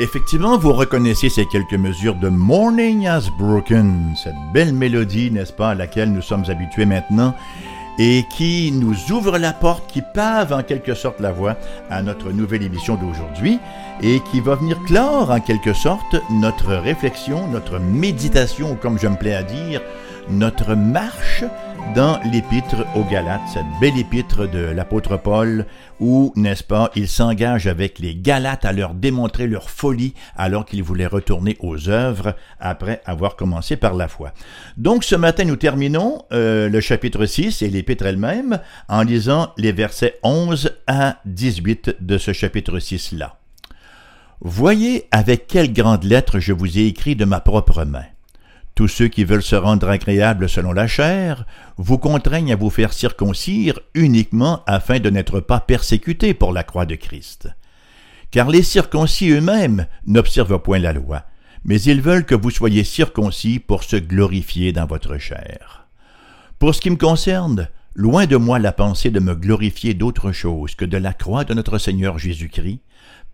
Effectivement, 0.00 0.56
vous 0.56 0.72
reconnaissez 0.72 1.28
ces 1.28 1.44
quelques 1.46 1.74
mesures 1.74 2.14
de 2.14 2.28
Morning 2.28 3.08
Has 3.08 3.30
Broken, 3.36 4.14
cette 4.14 4.36
belle 4.54 4.72
mélodie, 4.72 5.32
n'est-ce 5.32 5.52
pas, 5.52 5.70
à 5.70 5.74
laquelle 5.74 6.12
nous 6.12 6.22
sommes 6.22 6.44
habitués 6.48 6.86
maintenant 6.86 7.34
et 7.98 8.24
qui 8.30 8.70
nous 8.70 8.94
ouvre 9.10 9.38
la 9.38 9.52
porte, 9.52 9.90
qui 9.90 10.02
pave 10.14 10.52
en 10.52 10.62
quelque 10.62 10.94
sorte 10.94 11.18
la 11.18 11.32
voie 11.32 11.56
à 11.90 12.00
notre 12.00 12.30
nouvelle 12.30 12.62
émission 12.62 12.94
d'aujourd'hui 12.94 13.58
et 14.00 14.20
qui 14.30 14.40
va 14.40 14.54
venir 14.54 14.80
clore 14.84 15.32
en 15.32 15.40
quelque 15.40 15.72
sorte 15.72 16.14
notre 16.30 16.74
réflexion, 16.74 17.48
notre 17.48 17.80
méditation, 17.80 18.76
comme 18.80 19.00
je 19.00 19.08
me 19.08 19.16
plais 19.16 19.34
à 19.34 19.42
dire, 19.42 19.82
notre 20.30 20.74
marche 20.74 21.44
dans 21.94 22.20
l'épître 22.30 22.84
aux 22.94 23.04
Galates, 23.04 23.40
cette 23.52 23.64
belle 23.80 23.98
épître 23.98 24.48
de 24.48 24.58
l'apôtre 24.58 25.16
Paul, 25.16 25.64
où, 26.00 26.32
n'est-ce 26.36 26.62
pas, 26.62 26.90
il 26.94 27.08
s'engage 27.08 27.66
avec 27.66 27.98
les 27.98 28.14
Galates 28.14 28.64
à 28.64 28.72
leur 28.72 28.94
démontrer 28.94 29.46
leur 29.46 29.70
folie 29.70 30.14
alors 30.36 30.66
qu'ils 30.66 30.82
voulaient 30.82 31.06
retourner 31.06 31.56
aux 31.60 31.88
œuvres 31.88 32.34
après 32.60 33.00
avoir 33.06 33.36
commencé 33.36 33.76
par 33.76 33.94
la 33.94 34.08
foi. 34.08 34.32
Donc 34.76 35.02
ce 35.02 35.14
matin, 35.14 35.44
nous 35.44 35.56
terminons 35.56 36.22
euh, 36.32 36.68
le 36.68 36.80
chapitre 36.80 37.24
6 37.24 37.62
et 37.62 37.70
l'épître 37.70 38.04
elle-même 38.04 38.60
en 38.88 39.02
lisant 39.02 39.52
les 39.56 39.72
versets 39.72 40.18
11 40.22 40.72
à 40.86 41.16
18 41.24 41.96
de 42.00 42.18
ce 42.18 42.32
chapitre 42.32 42.78
6-là. 42.78 43.38
Voyez 44.40 45.06
avec 45.10 45.46
quelle 45.46 45.72
grande 45.72 46.04
lettre 46.04 46.38
je 46.38 46.52
vous 46.52 46.78
ai 46.78 46.86
écrit 46.86 47.16
de 47.16 47.24
ma 47.24 47.40
propre 47.40 47.84
main. 47.84 48.04
Tous 48.78 48.86
ceux 48.86 49.08
qui 49.08 49.24
veulent 49.24 49.42
se 49.42 49.56
rendre 49.56 49.88
agréables 49.88 50.48
selon 50.48 50.72
la 50.72 50.86
chair 50.86 51.46
vous 51.78 51.98
contraignent 51.98 52.52
à 52.52 52.56
vous 52.56 52.70
faire 52.70 52.92
circoncire 52.92 53.80
uniquement 53.94 54.62
afin 54.68 55.00
de 55.00 55.10
n'être 55.10 55.40
pas 55.40 55.58
persécutés 55.58 56.32
pour 56.32 56.52
la 56.52 56.62
croix 56.62 56.86
de 56.86 56.94
Christ. 56.94 57.48
Car 58.30 58.48
les 58.48 58.62
circoncis 58.62 59.30
eux-mêmes 59.30 59.88
n'observent 60.06 60.62
point 60.62 60.78
la 60.78 60.92
loi, 60.92 61.24
mais 61.64 61.80
ils 61.82 62.00
veulent 62.00 62.24
que 62.24 62.36
vous 62.36 62.52
soyez 62.52 62.84
circoncis 62.84 63.58
pour 63.58 63.82
se 63.82 63.96
glorifier 63.96 64.70
dans 64.70 64.86
votre 64.86 65.18
chair. 65.18 65.88
Pour 66.60 66.72
ce 66.72 66.80
qui 66.80 66.90
me 66.90 66.96
concerne, 66.96 67.66
loin 67.96 68.26
de 68.26 68.36
moi 68.36 68.60
la 68.60 68.70
pensée 68.70 69.10
de 69.10 69.18
me 69.18 69.34
glorifier 69.34 69.94
d'autre 69.94 70.30
chose 70.30 70.76
que 70.76 70.84
de 70.84 70.98
la 70.98 71.14
croix 71.14 71.42
de 71.42 71.52
notre 71.52 71.78
Seigneur 71.78 72.20
Jésus-Christ, 72.20 72.78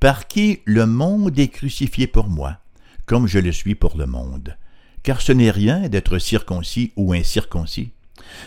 par 0.00 0.26
qui 0.26 0.62
le 0.64 0.86
monde 0.86 1.38
est 1.38 1.48
crucifié 1.48 2.06
pour 2.06 2.30
moi, 2.30 2.56
comme 3.04 3.26
je 3.26 3.40
le 3.40 3.52
suis 3.52 3.74
pour 3.74 3.98
le 3.98 4.06
monde 4.06 4.56
car 5.04 5.20
ce 5.20 5.30
n'est 5.30 5.52
rien 5.52 5.88
d'être 5.88 6.18
circoncis 6.18 6.92
ou 6.96 7.12
incirconcis. 7.12 7.92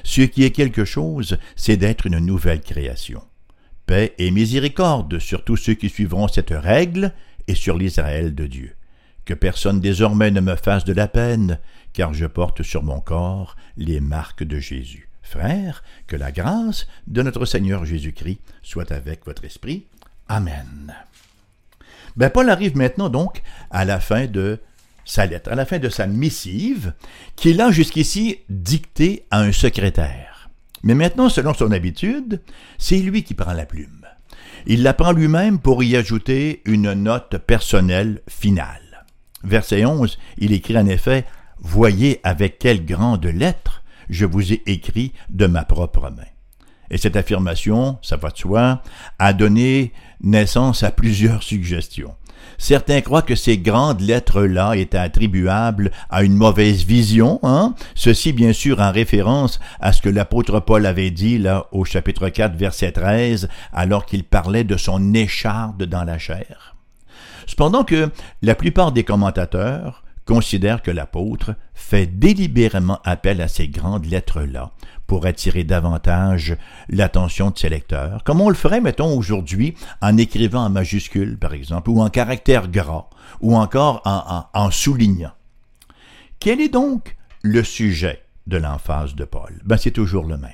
Ce 0.03 0.21
qui 0.21 0.43
est 0.43 0.51
quelque 0.51 0.83
chose, 0.83 1.37
c'est 1.55 1.77
d'être 1.77 2.07
une 2.07 2.19
nouvelle 2.19 2.61
création. 2.61 3.21
Paix 3.85 4.13
et 4.17 4.31
miséricorde 4.31 5.19
sur 5.19 5.45
tous 5.45 5.55
ceux 5.55 5.75
qui 5.75 5.87
suivront 5.87 6.27
cette 6.27 6.51
règle 6.51 7.13
et 7.47 7.55
sur 7.55 7.77
l'Israël 7.77 8.35
de 8.35 8.47
Dieu. 8.47 8.75
Que 9.23 9.33
personne 9.33 9.79
désormais 9.79 10.31
ne 10.31 10.41
me 10.41 10.55
fasse 10.55 10.83
de 10.83 10.93
la 10.93 11.07
peine, 11.07 11.59
car 11.93 12.13
je 12.13 12.25
porte 12.25 12.63
sur 12.63 12.83
mon 12.83 12.99
corps 12.99 13.55
les 13.77 14.01
marques 14.01 14.43
de 14.43 14.59
Jésus. 14.59 15.09
Frères, 15.21 15.83
que 16.07 16.15
la 16.15 16.31
grâce 16.31 16.87
de 17.07 17.21
notre 17.21 17.45
Seigneur 17.45 17.85
Jésus-Christ 17.85 18.39
soit 18.63 18.91
avec 18.91 19.25
votre 19.25 19.45
esprit. 19.45 19.85
Amen. 20.27 20.95
Ben, 22.15 22.29
Paul 22.29 22.49
arrive 22.49 22.75
maintenant 22.75 23.09
donc 23.09 23.41
à 23.69 23.85
la 23.85 23.99
fin 23.99 24.25
de 24.25 24.59
sa 25.07 25.25
lettre, 25.25 25.51
à 25.51 25.55
la 25.55 25.65
fin 25.65 25.79
de 25.79 25.89
sa 25.89 26.05
missive, 26.05 26.93
qu'il 27.35 27.61
a 27.61 27.71
jusqu'ici 27.71 28.39
dictée 28.49 29.25
à 29.31 29.39
un 29.39 29.51
secrétaire. 29.51 30.49
Mais 30.83 30.95
maintenant, 30.95 31.29
selon 31.29 31.53
son 31.53 31.71
habitude, 31.71 32.41
c'est 32.77 32.99
lui 32.99 33.23
qui 33.23 33.33
prend 33.33 33.53
la 33.53 33.65
plume. 33.65 34.05
Il 34.67 34.83
la 34.83 34.93
prend 34.93 35.13
lui-même 35.13 35.59
pour 35.59 35.81
y 35.81 35.95
ajouter 35.95 36.61
une 36.65 36.93
note 36.93 37.37
personnelle 37.37 38.21
finale. 38.27 39.05
Verset 39.43 39.85
11, 39.85 40.17
il 40.37 40.51
écrit 40.51 40.77
en 40.77 40.85
effet 40.85 41.25
Voyez 41.59 42.19
avec 42.23 42.59
quelle 42.59 42.85
grande 42.85 43.25
lettre 43.25 43.83
je 44.09 44.25
vous 44.25 44.53
ai 44.53 44.61
écrit 44.65 45.13
de 45.29 45.47
ma 45.47 45.63
propre 45.63 46.09
main. 46.09 46.23
Et 46.89 46.97
cette 46.97 47.15
affirmation, 47.15 47.97
ça 48.01 48.17
va 48.17 48.29
de 48.29 48.37
soi, 48.37 48.81
a 49.19 49.33
donné 49.33 49.93
naissance 50.21 50.83
à 50.83 50.91
plusieurs 50.91 51.43
suggestions. 51.43 52.15
Certains 52.57 53.01
croient 53.01 53.21
que 53.21 53.35
ces 53.35 53.57
grandes 53.57 54.01
lettres-là 54.01 54.75
étaient 54.75 54.97
attribuables 54.97 55.91
à 56.09 56.23
une 56.23 56.35
mauvaise 56.35 56.83
vision, 56.83 57.39
hein? 57.43 57.75
ceci 57.95 58.33
bien 58.33 58.53
sûr 58.53 58.79
en 58.79 58.91
référence 58.91 59.59
à 59.79 59.93
ce 59.93 60.01
que 60.01 60.09
l'apôtre 60.09 60.59
Paul 60.59 60.85
avait 60.85 61.11
dit 61.11 61.37
là 61.37 61.67
au 61.71 61.85
chapitre 61.85 62.29
4 62.29 62.55
verset 62.55 62.91
13 62.91 63.47
alors 63.73 64.05
qu'il 64.05 64.23
parlait 64.23 64.63
de 64.63 64.77
son 64.77 65.13
écharde 65.13 65.83
dans 65.83 66.03
la 66.03 66.17
chair. 66.17 66.75
Cependant 67.45 67.83
que 67.83 68.09
la 68.41 68.55
plupart 68.55 68.91
des 68.91 69.03
commentateurs 69.03 70.03
considèrent 70.27 70.83
que 70.83 70.91
l'apôtre 70.91 71.55
fait 71.73 72.05
délibérément 72.05 72.99
appel 73.03 73.41
à 73.41 73.47
ces 73.47 73.67
grandes 73.67 74.05
lettres-là 74.05 74.71
pour 75.07 75.25
attirer 75.25 75.63
davantage 75.63 76.57
l'attention 76.89 77.49
de 77.49 77.57
ses 77.57 77.69
lecteurs, 77.69 78.23
comme 78.25 78.41
on 78.41 78.49
le 78.49 78.55
ferait, 78.55 78.81
mettons, 78.81 79.17
aujourd'hui, 79.17 79.73
en 80.01 80.17
écrivant 80.17 80.65
en 80.65 80.69
majuscule, 80.69 81.37
par 81.37 81.53
exemple, 81.53 81.89
ou 81.89 82.01
en 82.01 82.09
caractère 82.09 82.67
gras, 82.67 83.09
ou 83.39 83.55
encore 83.55 84.01
en, 84.03 84.45
en, 84.53 84.69
soulignant. 84.69 85.31
Quel 86.39 86.59
est 86.59 86.69
donc 86.69 87.15
le 87.41 87.63
sujet 87.63 88.21
de 88.47 88.57
l'emphase 88.57 89.15
de 89.15 89.23
Paul? 89.23 89.61
Ben, 89.63 89.77
c'est 89.77 89.91
toujours 89.91 90.25
le 90.25 90.37
même. 90.37 90.51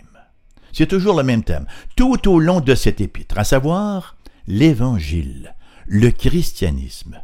C'est 0.72 0.88
toujours 0.88 1.18
le 1.18 1.24
même 1.24 1.44
thème, 1.44 1.66
tout 1.96 2.30
au 2.30 2.40
long 2.40 2.62
de 2.62 2.76
cet 2.76 3.02
épître, 3.02 3.40
à 3.40 3.44
savoir 3.44 4.16
l'Évangile, 4.48 5.56
le 5.88 6.12
christianisme. 6.12 7.20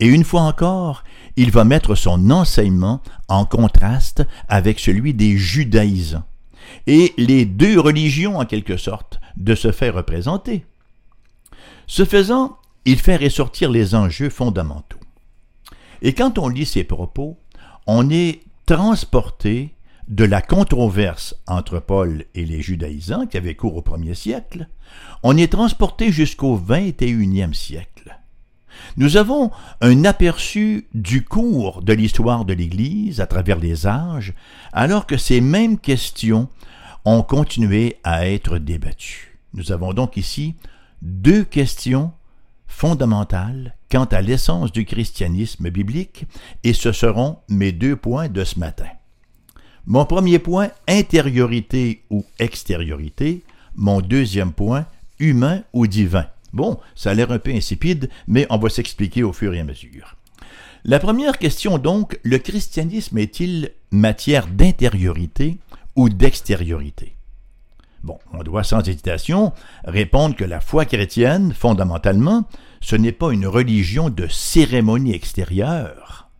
Et 0.00 0.06
une 0.06 0.24
fois 0.24 0.42
encore, 0.42 1.04
il 1.36 1.50
va 1.50 1.64
mettre 1.64 1.94
son 1.94 2.30
enseignement 2.30 3.02
en 3.28 3.44
contraste 3.44 4.26
avec 4.48 4.80
celui 4.80 5.14
des 5.14 5.36
judaïsants, 5.36 6.24
et 6.86 7.12
les 7.18 7.44
deux 7.44 7.78
religions 7.78 8.38
en 8.38 8.46
quelque 8.46 8.78
sorte 8.78 9.20
de 9.36 9.54
se 9.54 9.72
faire 9.72 9.94
représenter. 9.94 10.64
Ce 11.86 12.04
faisant, 12.04 12.56
il 12.86 12.98
fait 12.98 13.16
ressortir 13.16 13.70
les 13.70 13.94
enjeux 13.94 14.30
fondamentaux. 14.30 14.98
Et 16.02 16.14
quand 16.14 16.38
on 16.38 16.48
lit 16.48 16.66
ces 16.66 16.84
propos, 16.84 17.38
on 17.86 18.08
est 18.08 18.40
transporté 18.64 19.74
de 20.08 20.24
la 20.24 20.40
controverse 20.40 21.36
entre 21.46 21.78
Paul 21.78 22.24
et 22.34 22.44
les 22.44 22.62
judaïsants 22.62 23.26
qui 23.26 23.36
avait 23.36 23.54
cours 23.54 23.76
au 23.76 23.82
premier 23.82 24.14
siècle, 24.14 24.66
on 25.22 25.36
est 25.36 25.52
transporté 25.52 26.10
jusqu'au 26.10 26.56
XXIe 26.56 27.54
siècle. 27.54 28.19
Nous 28.96 29.16
avons 29.16 29.50
un 29.80 30.04
aperçu 30.04 30.86
du 30.94 31.24
cours 31.24 31.82
de 31.82 31.92
l'histoire 31.92 32.44
de 32.44 32.52
l'Église 32.52 33.20
à 33.20 33.26
travers 33.26 33.58
les 33.58 33.86
âges, 33.86 34.34
alors 34.72 35.06
que 35.06 35.16
ces 35.16 35.40
mêmes 35.40 35.78
questions 35.78 36.48
ont 37.04 37.22
continué 37.22 37.96
à 38.04 38.28
être 38.28 38.58
débattues. 38.58 39.38
Nous 39.54 39.72
avons 39.72 39.92
donc 39.92 40.16
ici 40.16 40.54
deux 41.02 41.44
questions 41.44 42.12
fondamentales 42.66 43.74
quant 43.90 44.04
à 44.04 44.20
l'essence 44.20 44.72
du 44.72 44.84
christianisme 44.84 45.70
biblique, 45.70 46.26
et 46.62 46.72
ce 46.72 46.92
seront 46.92 47.38
mes 47.48 47.72
deux 47.72 47.96
points 47.96 48.28
de 48.28 48.44
ce 48.44 48.58
matin. 48.58 48.86
Mon 49.86 50.04
premier 50.04 50.38
point, 50.38 50.70
intériorité 50.86 52.04
ou 52.10 52.24
extériorité. 52.38 53.42
Mon 53.74 54.00
deuxième 54.00 54.52
point, 54.52 54.86
humain 55.18 55.62
ou 55.72 55.86
divin. 55.86 56.26
Bon, 56.52 56.78
ça 56.94 57.10
a 57.10 57.14
l'air 57.14 57.30
un 57.30 57.38
peu 57.38 57.52
insipide, 57.52 58.08
mais 58.26 58.46
on 58.50 58.58
va 58.58 58.68
s'expliquer 58.68 59.22
au 59.22 59.32
fur 59.32 59.54
et 59.54 59.60
à 59.60 59.64
mesure. 59.64 60.16
La 60.84 60.98
première 60.98 61.38
question 61.38 61.78
donc, 61.78 62.18
le 62.22 62.38
christianisme 62.38 63.18
est-il 63.18 63.72
matière 63.90 64.46
d'intériorité 64.46 65.58
ou 65.94 66.08
d'extériorité? 66.08 67.16
Bon, 68.02 68.18
on 68.32 68.42
doit 68.42 68.64
sans 68.64 68.80
hésitation 68.88 69.52
répondre 69.84 70.34
que 70.34 70.44
la 70.44 70.60
foi 70.60 70.86
chrétienne, 70.86 71.52
fondamentalement, 71.52 72.48
ce 72.80 72.96
n'est 72.96 73.12
pas 73.12 73.30
une 73.30 73.46
religion 73.46 74.08
de 74.08 74.26
cérémonie 74.26 75.12
extérieure, 75.12 76.30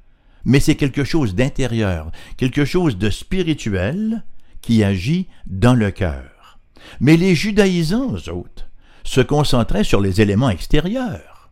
mais 0.46 0.58
c'est 0.58 0.76
quelque 0.76 1.04
chose 1.04 1.34
d'intérieur, 1.34 2.10
quelque 2.38 2.64
chose 2.64 2.96
de 2.96 3.10
spirituel 3.10 4.24
qui 4.62 4.82
agit 4.82 5.28
dans 5.46 5.74
le 5.74 5.90
cœur. 5.90 6.58
Mais 6.98 7.18
les 7.18 7.34
judaïsants, 7.34 8.14
autres, 8.28 8.69
se 9.04 9.20
concentrait 9.20 9.84
sur 9.84 10.00
les 10.00 10.20
éléments 10.20 10.50
extérieurs. 10.50 11.50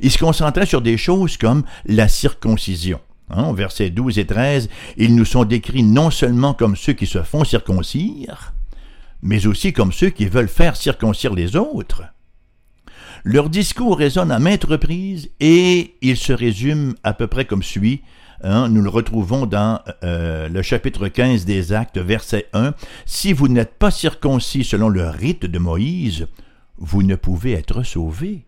Il 0.00 0.10
se 0.10 0.18
concentrait 0.18 0.66
sur 0.66 0.80
des 0.80 0.96
choses 0.96 1.36
comme 1.36 1.64
la 1.84 2.08
circoncision. 2.08 3.00
Hein, 3.30 3.44
au 3.44 3.54
verset 3.54 3.90
12 3.90 4.18
et 4.18 4.26
13, 4.26 4.68
ils 4.96 5.14
nous 5.14 5.24
sont 5.24 5.44
décrits 5.44 5.82
non 5.82 6.10
seulement 6.10 6.54
comme 6.54 6.76
ceux 6.76 6.92
qui 6.92 7.06
se 7.06 7.22
font 7.22 7.44
circoncire, 7.44 8.52
mais 9.22 9.46
aussi 9.46 9.72
comme 9.72 9.92
ceux 9.92 10.10
qui 10.10 10.26
veulent 10.26 10.48
faire 10.48 10.76
circoncire 10.76 11.34
les 11.34 11.56
autres. 11.56 12.02
Leur 13.24 13.48
discours 13.48 13.98
résonne 13.98 14.32
à 14.32 14.38
maintes 14.38 14.64
reprises 14.64 15.30
et 15.38 15.94
il 16.02 16.16
se 16.16 16.32
résume 16.32 16.94
à 17.04 17.14
peu 17.14 17.28
près 17.28 17.44
comme 17.44 17.62
suit. 17.62 18.02
Hein, 18.42 18.68
nous 18.68 18.82
le 18.82 18.90
retrouvons 18.90 19.46
dans 19.46 19.80
euh, 20.02 20.48
le 20.48 20.62
chapitre 20.62 21.06
15 21.06 21.44
des 21.44 21.72
Actes, 21.72 21.98
verset 21.98 22.48
1. 22.52 22.74
Si 23.06 23.32
vous 23.32 23.46
n'êtes 23.46 23.78
pas 23.78 23.92
circoncis 23.92 24.64
selon 24.64 24.88
le 24.88 25.08
rite 25.08 25.46
de 25.46 25.58
Moïse, 25.60 26.26
vous 26.82 27.04
ne 27.04 27.14
pouvez 27.14 27.52
être 27.52 27.84
sauvé. 27.84 28.44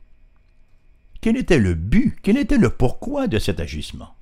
quel 1.21 1.37
était 1.37 1.61
le 1.61 1.75
but, 1.75 2.17
quel 2.21 2.37
était 2.37 2.59
le 2.59 2.69
pourquoi 2.69 3.29
de 3.29 3.39
cet 3.39 3.61
agissement? 3.61 4.15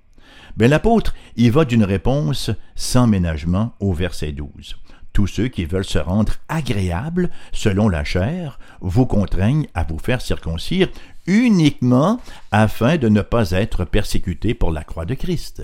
Ben, 0.56 0.68
L'apôtre 0.70 1.14
y 1.36 1.48
va 1.48 1.64
d'une 1.64 1.82
réponse 1.82 2.50
sans 2.76 3.06
ménagement 3.06 3.74
au 3.80 3.94
verset 3.94 4.32
12. 4.32 4.76
Tous 5.14 5.26
ceux 5.26 5.48
qui 5.48 5.64
veulent 5.64 5.86
se 5.86 5.98
rendre 5.98 6.34
agréables 6.50 7.30
selon 7.52 7.88
la 7.88 8.04
chair 8.04 8.58
vous 8.82 9.06
contraignent 9.06 9.66
à 9.72 9.82
vous 9.84 9.98
faire 9.98 10.20
circoncire 10.20 10.88
uniquement 11.26 12.20
afin 12.50 12.98
de 12.98 13.08
ne 13.08 13.22
pas 13.22 13.52
être 13.52 13.86
persécutés 13.86 14.52
pour 14.52 14.72
la 14.72 14.84
croix 14.84 15.06
de 15.06 15.14
Christ. 15.14 15.62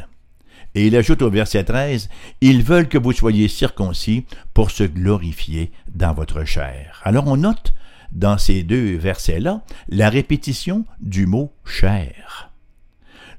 Et 0.75 0.87
il 0.87 0.97
ajoute 0.97 1.21
au 1.21 1.31
verset 1.31 1.65
13, 1.65 2.09
Ils 2.41 2.63
veulent 2.63 2.89
que 2.89 2.99
vous 2.99 3.13
soyez 3.13 3.49
circoncis 3.49 4.25
pour 4.55 4.71
se 4.71 4.85
glorifier 4.85 5.71
dans 5.93 6.15
votre 6.15 6.45
chair. 6.45 7.03
Alors 7.05 7.27
on 7.27 7.37
note 7.37 7.75
dans 8.13 8.39
ces 8.39 8.63
deux 8.63 8.97
versets-là 8.97 9.63
la 9.89 10.11
répétition 10.11 10.85
du 11.01 11.27
mot 11.27 11.53
chair. 11.65 12.51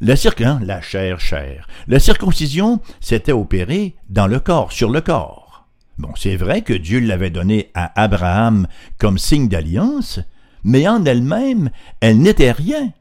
La, 0.01 0.13
hein, 0.45 0.59
la 0.63 0.81
chair, 0.81 1.19
chair. 1.19 1.67
La 1.87 1.99
circoncision 1.99 2.79
s'était 3.01 3.33
opérée 3.33 3.95
dans 4.09 4.27
le 4.27 4.39
corps, 4.39 4.71
sur 4.71 4.89
le 4.89 5.01
corps. 5.01 5.67
Bon, 5.97 6.11
c'est 6.15 6.37
vrai 6.37 6.61
que 6.61 6.71
Dieu 6.71 7.01
l'avait 7.01 7.29
donnée 7.29 7.69
à 7.73 7.91
Abraham 8.01 8.67
comme 8.97 9.17
signe 9.17 9.49
d'alliance, 9.49 10.21
mais 10.63 10.87
en 10.87 11.03
elle-même, 11.03 11.69
elle, 11.99 12.19
n'était 12.19 12.53
rien. 12.53 12.93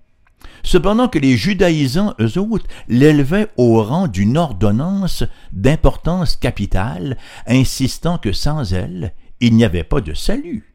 Cependant 0.65 1.07
que 1.07 1.21
les 1.21 1.37
judaïsants, 1.37 2.15
eux 2.21 2.39
autres, 2.39 2.67
l'élevaient 2.89 3.49
au 3.57 3.83
rang 3.83 4.09
d'une 4.09 4.37
ordonnance 4.37 5.23
d'importance 5.53 6.35
capitale, 6.35 7.17
insistant 7.47 8.19
que 8.19 8.33
sans 8.33 8.73
elle, 8.73 9.13
il 9.39 9.55
n'y 9.55 9.65
avait 9.65 9.85
pas 9.85 10.01
de 10.01 10.15
salut. 10.15 10.68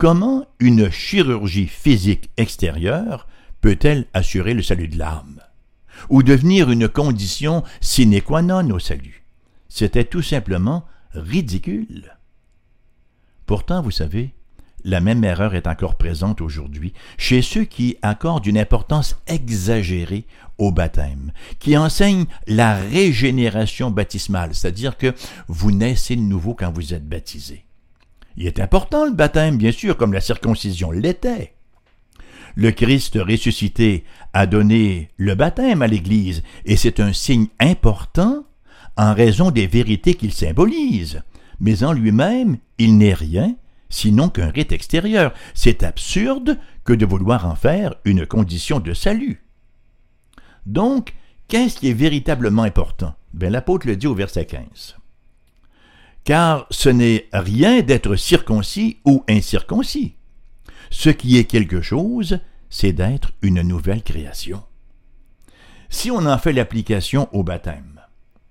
Comment 0.00 0.46
une 0.60 0.90
chirurgie 0.90 1.66
physique 1.66 2.30
extérieure 2.38 3.28
peut-elle 3.60 4.06
assurer 4.14 4.54
le 4.54 4.62
salut 4.62 4.88
de 4.88 4.96
l'âme 4.96 5.42
ou 6.08 6.22
devenir 6.22 6.70
une 6.70 6.88
condition 6.88 7.64
sine 7.82 8.22
qua 8.22 8.40
non 8.40 8.70
au 8.70 8.78
salut? 8.78 9.26
C'était 9.68 10.06
tout 10.06 10.22
simplement 10.22 10.86
ridicule. 11.12 12.16
Pourtant, 13.44 13.82
vous 13.82 13.90
savez, 13.90 14.32
la 14.84 15.02
même 15.02 15.22
erreur 15.22 15.54
est 15.54 15.66
encore 15.66 15.96
présente 15.96 16.40
aujourd'hui 16.40 16.94
chez 17.18 17.42
ceux 17.42 17.64
qui 17.64 17.98
accordent 18.00 18.46
une 18.46 18.56
importance 18.56 19.18
exagérée 19.26 20.24
au 20.56 20.72
baptême, 20.72 21.30
qui 21.58 21.76
enseignent 21.76 22.24
la 22.46 22.74
régénération 22.74 23.90
baptismale, 23.90 24.54
c'est-à-dire 24.54 24.96
que 24.96 25.14
vous 25.46 25.72
naissez 25.72 26.16
de 26.16 26.22
nouveau 26.22 26.54
quand 26.54 26.72
vous 26.72 26.94
êtes 26.94 27.06
baptisé. 27.06 27.66
Il 28.36 28.46
est 28.46 28.60
important 28.60 29.04
le 29.04 29.12
baptême, 29.12 29.56
bien 29.56 29.72
sûr, 29.72 29.96
comme 29.96 30.12
la 30.12 30.20
circoncision 30.20 30.90
l'était. 30.90 31.54
Le 32.54 32.70
Christ 32.72 33.18
ressuscité 33.20 34.04
a 34.32 34.46
donné 34.46 35.10
le 35.16 35.34
baptême 35.34 35.82
à 35.82 35.86
l'Église, 35.86 36.42
et 36.64 36.76
c'est 36.76 37.00
un 37.00 37.12
signe 37.12 37.46
important 37.58 38.44
en 38.96 39.14
raison 39.14 39.50
des 39.50 39.66
vérités 39.66 40.14
qu'il 40.14 40.32
symbolise. 40.32 41.22
Mais 41.60 41.84
en 41.84 41.92
lui-même, 41.92 42.58
il 42.78 42.98
n'est 42.98 43.14
rien 43.14 43.54
sinon 43.88 44.28
qu'un 44.28 44.50
rite 44.50 44.72
extérieur. 44.72 45.34
C'est 45.54 45.82
absurde 45.82 46.58
que 46.84 46.92
de 46.92 47.04
vouloir 47.04 47.46
en 47.46 47.56
faire 47.56 47.94
une 48.04 48.24
condition 48.24 48.80
de 48.80 48.94
salut. 48.94 49.44
Donc, 50.64 51.14
qu'est-ce 51.48 51.78
qui 51.78 51.90
est 51.90 51.94
véritablement 51.94 52.62
important? 52.62 53.14
Ben, 53.34 53.52
L'apôtre 53.52 53.86
le 53.86 53.96
dit 53.96 54.06
au 54.06 54.14
verset 54.14 54.46
15 54.46 54.99
car 56.24 56.66
ce 56.70 56.88
n'est 56.88 57.28
rien 57.32 57.82
d'être 57.82 58.16
circoncis 58.16 58.98
ou 59.04 59.24
incirconcis. 59.28 60.14
Ce 60.90 61.10
qui 61.10 61.38
est 61.38 61.44
quelque 61.44 61.80
chose, 61.80 62.40
c'est 62.68 62.92
d'être 62.92 63.32
une 63.42 63.62
nouvelle 63.62 64.02
création. 64.02 64.62
Si 65.88 66.10
on 66.10 66.26
en 66.26 66.38
fait 66.38 66.52
l'application 66.52 67.28
au 67.32 67.42
baptême, 67.42 68.00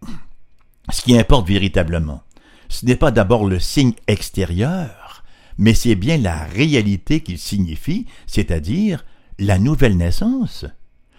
ce 0.92 1.02
qui 1.02 1.18
importe 1.18 1.48
véritablement, 1.48 2.24
ce 2.68 2.86
n'est 2.86 2.96
pas 2.96 3.12
d'abord 3.12 3.46
le 3.46 3.60
signe 3.60 3.94
extérieur, 4.08 5.24
mais 5.58 5.74
c'est 5.74 5.96
bien 5.96 6.18
la 6.18 6.46
réalité 6.46 7.22
qu'il 7.22 7.40
signifie, 7.40 8.06
c'est-à-dire 8.28 9.06
la 9.40 9.58
nouvelle 9.58 9.98
naissance, 9.98 10.66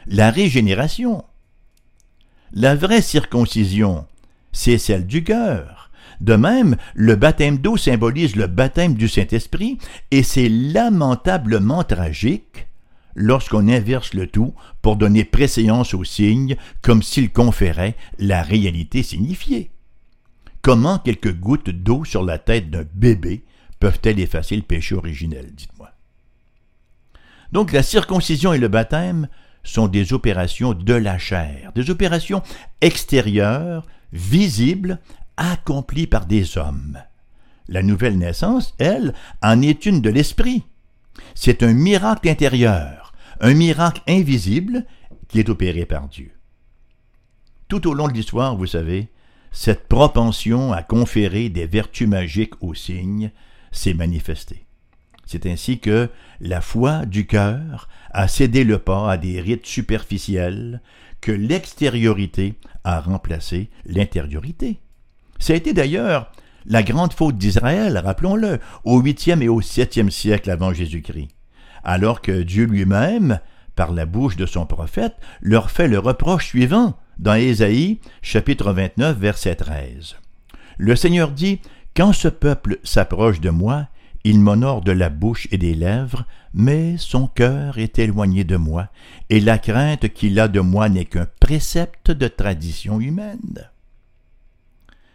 la 0.07 0.31
régénération. 0.31 1.25
La 2.53 2.75
vraie 2.75 3.03
circoncision, 3.03 4.07
c'est 4.53 4.79
celle 4.79 5.07
du 5.07 5.25
cœur, 5.25 5.80
de 6.21 6.35
même, 6.35 6.77
le 6.95 7.17
baptême 7.17 7.59
d'eau 7.59 7.77
symbolise 7.77 8.37
le 8.37 8.47
baptême 8.47 8.95
du 8.95 9.09
Saint-Esprit, 9.09 9.79
et 10.11 10.23
c'est 10.23 10.49
lamentablement 10.49 11.83
tragique 11.83 12.67
lorsqu'on 13.15 13.69
inverse 13.69 14.15
le 14.15 14.27
tout 14.27 14.55
pour 14.83 14.97
donner 14.97 15.25
préséance 15.25 15.95
au 15.95 16.05
signe 16.05 16.57
comme 16.83 17.03
s'il 17.03 17.33
conférait 17.33 17.97
la 18.19 18.43
réalité 18.43 19.03
signifiée. 19.03 19.71
Comment 20.63 20.99
quelques 20.99 21.35
gouttes 21.35 21.71
d'eau 21.71 22.05
sur 22.05 22.23
la 22.23 22.39
tête 22.39 22.71
d'un 22.71 22.85
bébé 22.95 23.45
peuvent-elles 23.79 24.21
effacer 24.21 24.57
le 24.57 24.63
péché 24.63 24.95
originel, 24.95 25.51
dites-moi. 25.55 25.91
Donc 27.51 27.73
la 27.73 27.83
circoncision 27.83 28.53
et 28.53 28.59
le 28.59 28.69
baptême 28.69 29.29
sont 29.65 29.89
des 29.89 30.13
opérations 30.13 30.75
de 30.75 30.95
la 30.95 31.19
chair, 31.19 31.73
des 31.75 31.91
opérations 31.91 32.43
extérieures, 32.81 33.87
visibles, 34.13 34.99
accomplie 35.41 36.07
par 36.07 36.27
des 36.27 36.59
hommes. 36.59 36.99
La 37.67 37.83
nouvelle 37.83 38.19
naissance, 38.19 38.75
elle, 38.79 39.15
en 39.43 39.63
est 39.63 39.87
une 39.87 40.03
de 40.03 40.11
l'esprit. 40.11 40.65
C'est 41.35 41.63
un 41.63 41.73
miracle 41.73 42.29
intérieur, 42.29 43.13
un 43.41 43.55
miracle 43.55 44.03
invisible 44.07 44.85
qui 45.29 45.41
est 45.41 45.49
opéré 45.49 45.87
par 45.87 46.09
Dieu. 46.09 46.31
Tout 47.69 47.89
au 47.89 47.95
long 47.95 48.09
de 48.09 48.13
l'histoire, 48.13 48.57
vous 48.57 48.67
savez, 48.67 49.09
cette 49.51 49.89
propension 49.89 50.73
à 50.73 50.83
conférer 50.83 51.49
des 51.49 51.67
vertus 51.67 52.09
magiques 52.09 52.61
aux 52.63 52.75
signes 52.75 53.31
s'est 53.73 53.95
manifestée. 53.95 54.67
C'est 55.25 55.47
ainsi 55.47 55.79
que 55.79 56.11
la 56.41 56.61
foi 56.61 57.07
du 57.07 57.27
cœur 57.27 57.89
a 58.11 58.29
cédé 58.29 58.65
le 58.65 58.79
pas 58.79 59.11
à 59.11 59.17
des 59.17 59.41
rites 59.41 59.67
superficiels, 59.67 60.83
que 61.21 61.33
l'extériorité 61.33 62.55
a 62.85 63.01
remplacé 63.01 63.71
l'intériorité. 63.85 64.81
Ça 65.41 65.55
a 65.55 65.57
été 65.57 65.73
d'ailleurs 65.73 66.31
la 66.67 66.83
grande 66.83 67.15
faute 67.15 67.39
d'Israël, 67.39 67.97
rappelons-le, 67.99 68.61
au 68.85 69.03
8e 69.03 69.43
et 69.43 69.49
au 69.49 69.63
7e 69.63 70.11
siècle 70.11 70.51
avant 70.51 70.75
Jésus-Christ, 70.75 71.31
alors 71.83 72.21
que 72.21 72.43
Dieu 72.43 72.67
lui-même, 72.67 73.41
par 73.75 73.93
la 73.93 74.05
bouche 74.05 74.37
de 74.37 74.45
son 74.45 74.67
prophète, 74.67 75.15
leur 75.41 75.71
fait 75.71 75.89
le 75.89 75.99
reproche 75.99 76.47
suivant 76.47 76.99
dans 77.19 77.35
Ésaïe 77.35 78.01
chapitre 78.21 78.73
29 78.73 79.19
verset 79.19 79.57
13. 79.57 80.17
Le 80.77 80.95
Seigneur 80.95 81.31
dit, 81.31 81.61
Quand 81.97 82.13
ce 82.13 82.29
peuple 82.29 82.79
s'approche 82.85 83.41
de 83.41 83.51
moi, 83.51 83.89
il 84.23 84.39
m'honore 84.39 84.83
de 84.83 84.93
la 84.93 85.09
bouche 85.09 85.49
et 85.51 85.57
des 85.57 85.75
lèvres, 85.75 86.27
mais 86.53 86.97
son 86.99 87.27
cœur 87.27 87.79
est 87.79 87.99
éloigné 87.99 88.45
de 88.45 88.57
moi, 88.57 88.89
et 89.31 89.41
la 89.41 89.57
crainte 89.57 90.13
qu'il 90.13 90.39
a 90.39 90.49
de 90.49 90.61
moi 90.61 90.91
n'est 90.91 91.07
qu'un 91.07 91.27
précepte 91.41 92.11
de 92.11 92.29
tradition 92.29 93.01
humaine. 93.01 93.71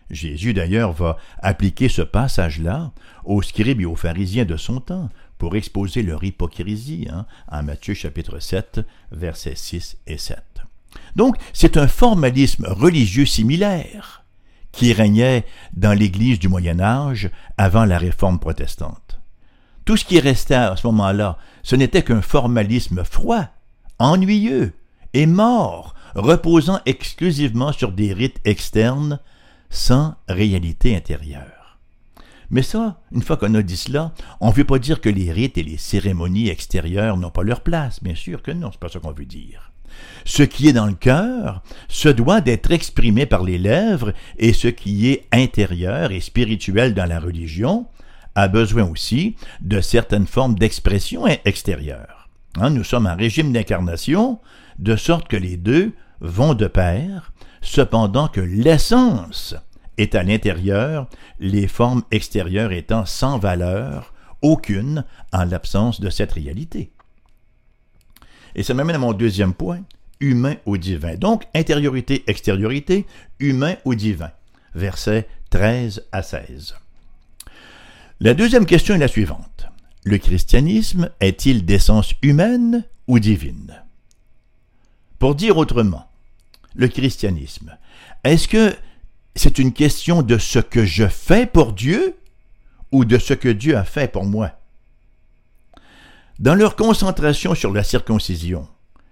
Jésus 0.10 0.54
d'ailleurs 0.54 0.92
va 0.94 1.18
appliquer 1.42 1.90
ce 1.90 2.02
passage-là 2.02 2.92
aux 3.24 3.42
scribes 3.42 3.82
et 3.82 3.86
aux 3.86 3.96
pharisiens 3.96 4.46
de 4.46 4.58
son 4.58 4.80
temps 4.80 5.10
pour 5.38 5.56
exposer 5.56 6.04
leur 6.04 6.24
hypocrisie 6.24 7.08
hein, 7.12 7.26
en 7.52 7.64
Matthieu 7.64 7.94
chapitre 7.94 8.40
7 8.40 8.82
versets 9.12 9.56
6 9.56 9.98
et 10.08 10.18
7. 10.18 10.42
Donc 11.16 11.36
c'est 11.54 11.78
un 11.78 11.88
formalisme 11.88 12.68
religieux 12.68 13.26
similaire 13.26 14.24
qui 14.72 14.94
régnait 14.94 15.46
dans 15.74 15.94
l'Église 15.94 16.40
du 16.40 16.50
Moyen 16.50 16.80
Âge 16.80 17.30
avant 17.58 17.86
la 17.86 17.98
réforme 17.98 18.40
protestante. 18.40 19.20
Tout 19.86 19.98
ce 19.98 20.06
qui 20.06 20.20
restait 20.20 20.56
à 20.56 20.76
ce 20.76 20.86
moment-là, 20.88 21.38
ce 21.64 21.76
n'était 21.76 22.04
qu'un 22.04 22.22
formalisme 22.22 23.04
froid, 23.04 23.46
ennuyeux 24.00 24.74
et 25.14 25.28
mort, 25.28 25.96
reposant 26.16 26.80
exclusivement 26.86 27.72
sur 27.72 27.92
des 27.92 28.14
rites 28.14 28.42
externes 28.46 29.20
sans 29.76 30.16
réalité 30.28 30.96
intérieure. 30.96 31.80
Mais 32.50 32.62
ça, 32.62 33.02
une 33.12 33.24
fois 33.24 33.38
qu'on 33.38 33.54
a 33.56 33.62
dit 33.62 33.78
cela, 33.78 34.14
on 34.40 34.50
ne 34.50 34.54
veut 34.54 34.64
pas 34.64 34.80
dire 34.80 35.02
que 35.02 35.10
les 35.10 35.32
rites 35.32 35.58
et 35.58 35.64
les 35.64 35.78
cérémonies 35.78 36.50
extérieures 36.50 37.18
n'ont 37.18 37.32
pas 37.32 37.44
leur 37.44 37.62
place. 37.62 38.02
Bien 38.04 38.16
sûr 38.16 38.42
que 38.42 38.52
non, 38.52 38.70
c'est 38.72 38.80
pas 38.80 38.90
ça 38.90 39.00
qu'on 39.00 39.12
veut 39.12 39.26
dire. 39.26 39.72
Ce 40.26 40.44
qui 40.44 40.68
est 40.68 40.74
dans 40.74 40.86
le 40.86 40.94
cœur 40.94 41.62
se 41.88 42.10
doit 42.10 42.42
d'être 42.42 42.72
exprimé 42.72 43.26
par 43.26 43.44
les 43.44 43.58
lèvres 43.58 44.14
et 44.38 44.54
ce 44.54 44.68
qui 44.68 45.10
est 45.10 45.26
intérieur 45.32 46.12
et 46.12 46.20
spirituel 46.20 46.94
dans 46.94 47.06
la 47.06 47.20
religion 47.20 47.88
a 48.36 48.48
besoin 48.48 48.84
aussi 48.84 49.36
de 49.62 49.82
certaines 49.82 50.28
formes 50.28 50.56
d'expression 50.56 51.26
extérieure. 51.46 52.30
Hein, 52.60 52.70
nous 52.70 52.84
sommes 52.84 53.08
en 53.08 53.16
régime 53.16 53.54
d'incarnation, 53.54 54.40
de 54.80 54.96
sorte 54.96 55.28
que 55.28 55.38
les 55.38 55.58
deux 55.58 55.94
vont 56.20 56.54
de 56.54 56.68
pair, 56.68 57.32
cependant 57.62 58.28
que 58.28 58.42
l'essence 58.42 59.56
est 59.98 60.16
à 60.16 60.24
l'intérieur, 60.24 61.10
les 61.40 61.68
formes 61.68 62.04
extérieures 62.12 62.72
étant 62.72 63.06
sans 63.06 63.38
valeur, 63.38 64.14
aucune 64.42 65.06
en 65.34 65.46
l'absence 65.46 66.02
de 66.02 66.10
cette 66.10 66.32
réalité. 66.32 66.92
Et 68.56 68.64
ça 68.64 68.74
m'amène 68.74 68.96
à 68.96 69.00
mon 69.00 69.14
deuxième 69.14 69.54
point, 69.54 69.82
humain 70.20 70.56
ou 70.66 70.78
divin. 70.78 71.16
Donc, 71.16 71.44
intériorité, 71.54 72.24
extériorité, 72.28 73.06
humain 73.40 73.76
ou 73.86 73.96
divin. 73.96 74.32
Versets 74.74 75.28
13 75.50 76.06
à 76.12 76.24
16. 76.24 76.76
La 78.22 78.34
deuxième 78.34 78.66
question 78.66 78.96
est 78.96 79.00
la 79.00 79.08
suivante. 79.08 79.68
Le 80.06 80.18
christianisme 80.18 81.10
est-il 81.20 81.66
d'essence 81.66 82.14
humaine 82.22 82.86
ou 83.08 83.20
divine? 83.20 83.84
Pour 85.20 85.36
dire 85.36 85.58
autrement, 85.58 86.10
le 86.76 86.88
christianisme, 86.88 87.78
est-ce 88.24 88.48
que 88.48 88.76
c'est 89.36 89.60
une 89.60 89.74
question 89.74 90.22
de 90.22 90.38
ce 90.38 90.60
que 90.60 90.86
je 90.86 91.08
fais 91.08 91.46
pour 91.46 91.74
Dieu 91.74 92.16
ou 92.92 93.06
de 93.06 93.18
ce 93.18 93.34
que 93.34 93.50
Dieu 93.50 93.78
a 93.78 93.84
fait 93.84 94.12
pour 94.12 94.26
moi 94.26 94.52
Dans 96.40 96.56
leur 96.56 96.76
concentration 96.76 97.54
sur 97.54 97.74
la 97.74 97.84
circoncision, 97.84 98.68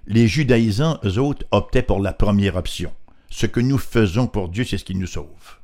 les 0.07 0.27
judaïsants, 0.27 0.99
autres, 1.17 1.45
optaient 1.51 1.81
pour 1.81 1.99
la 1.99 2.13
première 2.13 2.55
option. 2.55 2.91
Ce 3.29 3.45
que 3.45 3.59
nous 3.59 3.77
faisons 3.77 4.27
pour 4.27 4.49
Dieu, 4.49 4.63
c'est 4.63 4.77
ce 4.77 4.85
qui 4.85 4.95
nous 4.95 5.07
sauve. 5.07 5.57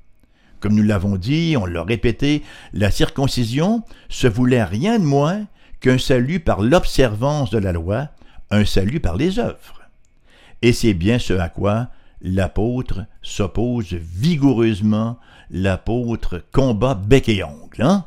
Comme 0.60 0.76
nous 0.76 0.84
l'avons 0.84 1.16
dit, 1.16 1.56
on 1.58 1.66
l'a 1.66 1.84
répété, 1.84 2.44
la 2.74 2.92
circoncision 2.92 3.84
se 4.10 4.28
voulait 4.28 4.64
rien 4.64 5.00
de 5.00 5.06
moins 5.06 5.46
qu'un 5.80 5.98
salut 5.98 6.42
par 6.42 6.62
l'observance 6.62 7.50
de 7.50 7.58
la 7.58 7.72
loi, 7.72 8.10
un 8.52 8.66
salut 8.66 9.00
par 9.00 9.16
les 9.16 9.40
œuvres. 9.40 9.82
Et 10.62 10.74
c'est 10.74 10.94
bien 10.94 11.20
ce 11.20 11.34
à 11.34 11.48
quoi 11.48 11.90
l'apôtre 12.22 13.06
s'oppose 13.22 13.94
vigoureusement, 13.94 15.20
l'apôtre 15.50 16.44
combat 16.52 16.96
bec 16.96 17.30
et 17.30 17.44
ongle. 17.44 17.82
Hein? 17.82 18.06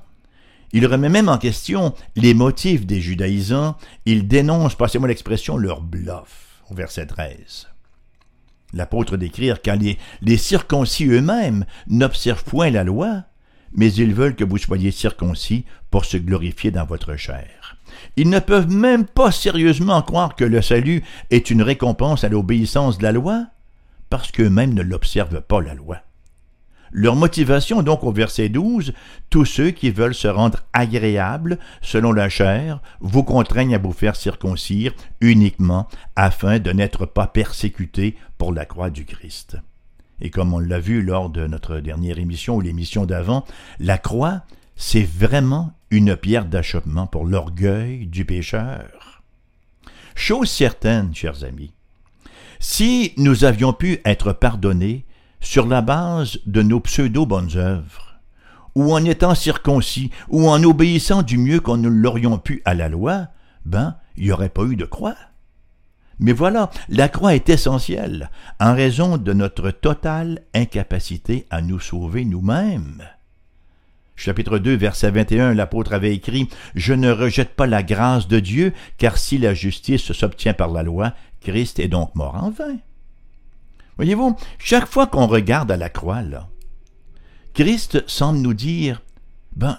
Il 0.72 0.86
remet 0.86 1.08
même 1.08 1.28
en 1.28 1.38
question 1.38 1.94
les 2.16 2.34
motifs 2.34 2.86
des 2.86 3.00
judaïsants, 3.00 3.76
il 4.06 4.26
dénonce, 4.26 4.74
passez-moi 4.74 5.08
l'expression, 5.08 5.56
leur 5.56 5.82
bluff, 5.82 6.62
au 6.70 6.74
verset 6.74 7.06
13. 7.06 7.68
L'apôtre 8.72 9.18
d'écrire 9.18 9.58
les, 9.78 9.98
les 10.22 10.36
circoncis 10.38 11.06
eux-mêmes 11.06 11.66
n'observent 11.88 12.44
point 12.44 12.70
la 12.70 12.84
loi, 12.84 13.24
mais 13.74 13.92
ils 13.92 14.14
veulent 14.14 14.36
que 14.36 14.44
vous 14.44 14.58
soyez 14.58 14.90
circoncis 14.90 15.66
pour 15.90 16.06
se 16.06 16.16
glorifier 16.16 16.70
dans 16.70 16.86
votre 16.86 17.16
chair. 17.16 17.76
Ils 18.16 18.30
ne 18.30 18.38
peuvent 18.38 18.70
même 18.70 19.06
pas 19.06 19.30
sérieusement 19.30 20.00
croire 20.00 20.36
que 20.36 20.44
le 20.44 20.62
salut 20.62 21.02
est 21.30 21.50
une 21.50 21.62
récompense 21.62 22.24
à 22.24 22.30
l'obéissance 22.30 22.96
de 22.96 23.02
la 23.02 23.12
loi, 23.12 23.46
parce 24.12 24.30
qu'eux-mêmes 24.30 24.74
ne 24.74 24.82
l'observent 24.82 25.40
pas 25.40 25.62
la 25.62 25.72
loi. 25.72 25.96
Leur 26.90 27.16
motivation, 27.16 27.82
donc, 27.82 28.04
au 28.04 28.12
verset 28.12 28.50
12, 28.50 28.92
tous 29.30 29.46
ceux 29.46 29.70
qui 29.70 29.90
veulent 29.90 30.14
se 30.14 30.28
rendre 30.28 30.58
agréables 30.74 31.58
selon 31.80 32.12
la 32.12 32.28
chair 32.28 32.82
vous 33.00 33.22
contraignent 33.22 33.74
à 33.74 33.78
vous 33.78 33.94
faire 33.94 34.14
circoncire 34.14 34.92
uniquement 35.22 35.88
afin 36.14 36.58
de 36.58 36.72
n'être 36.72 37.06
pas 37.06 37.26
persécutés 37.26 38.14
pour 38.36 38.52
la 38.52 38.66
croix 38.66 38.90
du 38.90 39.06
Christ. 39.06 39.56
Et 40.20 40.28
comme 40.28 40.52
on 40.52 40.58
l'a 40.58 40.78
vu 40.78 41.00
lors 41.00 41.30
de 41.30 41.46
notre 41.46 41.78
dernière 41.78 42.18
émission 42.18 42.56
ou 42.56 42.60
l'émission 42.60 43.06
d'avant, 43.06 43.46
la 43.80 43.96
croix, 43.96 44.42
c'est 44.76 45.08
vraiment 45.08 45.72
une 45.90 46.16
pierre 46.16 46.44
d'achoppement 46.44 47.06
pour 47.06 47.24
l'orgueil 47.24 48.06
du 48.08 48.26
pécheur. 48.26 49.22
Chose 50.14 50.50
certaine, 50.50 51.14
chers 51.14 51.44
amis, 51.44 51.72
si 52.62 53.12
nous 53.16 53.44
avions 53.44 53.72
pu 53.72 53.98
être 54.04 54.32
pardonnés 54.32 55.04
sur 55.40 55.66
la 55.66 55.82
base 55.82 56.38
de 56.46 56.62
nos 56.62 56.78
pseudo-bonnes 56.78 57.56
œuvres, 57.56 58.20
ou 58.76 58.94
en 58.94 59.04
étant 59.04 59.34
circoncis, 59.34 60.12
ou 60.28 60.48
en 60.48 60.62
obéissant 60.62 61.22
du 61.22 61.38
mieux 61.38 61.58
qu'on 61.58 61.76
nous 61.76 61.90
l'aurions 61.90 62.38
pu 62.38 62.62
à 62.64 62.74
la 62.74 62.88
loi, 62.88 63.26
ben, 63.66 63.96
il 64.16 64.26
n'y 64.26 64.32
aurait 64.32 64.48
pas 64.48 64.62
eu 64.62 64.76
de 64.76 64.84
croix. 64.84 65.16
Mais 66.20 66.32
voilà, 66.32 66.70
la 66.88 67.08
croix 67.08 67.34
est 67.34 67.48
essentielle, 67.48 68.30
en 68.60 68.74
raison 68.76 69.16
de 69.16 69.32
notre 69.32 69.72
totale 69.72 70.42
incapacité 70.54 71.46
à 71.50 71.62
nous 71.62 71.80
sauver 71.80 72.24
nous-mêmes. 72.24 73.02
Chapitre 74.22 74.58
2, 74.60 74.76
verset 74.76 75.10
21, 75.10 75.52
l'apôtre 75.52 75.94
avait 75.94 76.14
écrit 76.14 76.48
Je 76.76 76.94
ne 76.94 77.10
rejette 77.10 77.56
pas 77.56 77.66
la 77.66 77.82
grâce 77.82 78.28
de 78.28 78.38
Dieu, 78.38 78.72
car 78.96 79.18
si 79.18 79.36
la 79.36 79.52
justice 79.52 80.12
s'obtient 80.12 80.54
par 80.54 80.70
la 80.70 80.84
loi, 80.84 81.12
Christ 81.40 81.80
est 81.80 81.88
donc 81.88 82.14
mort 82.14 82.36
en 82.36 82.50
vain. 82.50 82.76
Voyez-vous, 83.96 84.36
chaque 84.60 84.86
fois 84.86 85.08
qu'on 85.08 85.26
regarde 85.26 85.72
à 85.72 85.76
la 85.76 85.88
croix, 85.88 86.22
là, 86.22 86.48
Christ 87.52 88.08
semble 88.08 88.38
nous 88.38 88.54
dire, 88.54 89.02
ben, 89.56 89.76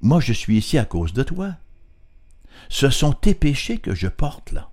moi 0.00 0.18
je 0.18 0.32
suis 0.32 0.56
ici 0.56 0.78
à 0.78 0.86
cause 0.86 1.12
de 1.12 1.22
toi. 1.22 1.52
Ce 2.70 2.88
sont 2.88 3.12
tes 3.12 3.34
péchés 3.34 3.76
que 3.76 3.94
je 3.94 4.08
porte 4.08 4.52
là. 4.52 4.70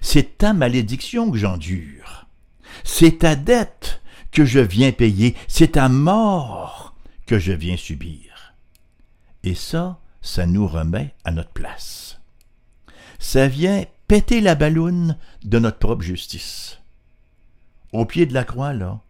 C'est 0.00 0.38
ta 0.38 0.54
malédiction 0.54 1.30
que 1.30 1.36
j'endure. 1.36 2.26
C'est 2.84 3.18
ta 3.18 3.36
dette 3.36 4.00
que 4.32 4.46
je 4.46 4.60
viens 4.60 4.92
payer. 4.92 5.36
C'est 5.46 5.72
ta 5.72 5.90
mort 5.90 6.94
que 7.26 7.38
je 7.38 7.52
viens 7.52 7.76
subir. 7.76 8.29
Et 9.44 9.54
ça, 9.54 9.98
ça 10.22 10.46
nous 10.46 10.66
remet 10.66 11.14
à 11.24 11.30
notre 11.30 11.50
place. 11.50 12.20
Ça 13.18 13.48
vient 13.48 13.84
péter 14.08 14.40
la 14.40 14.54
balloune 14.54 15.16
de 15.44 15.58
notre 15.58 15.78
propre 15.78 16.02
justice. 16.02 16.80
Au 17.92 18.04
pied 18.04 18.26
de 18.26 18.34
la 18.34 18.44
croix, 18.44 18.72
là, 18.72 19.00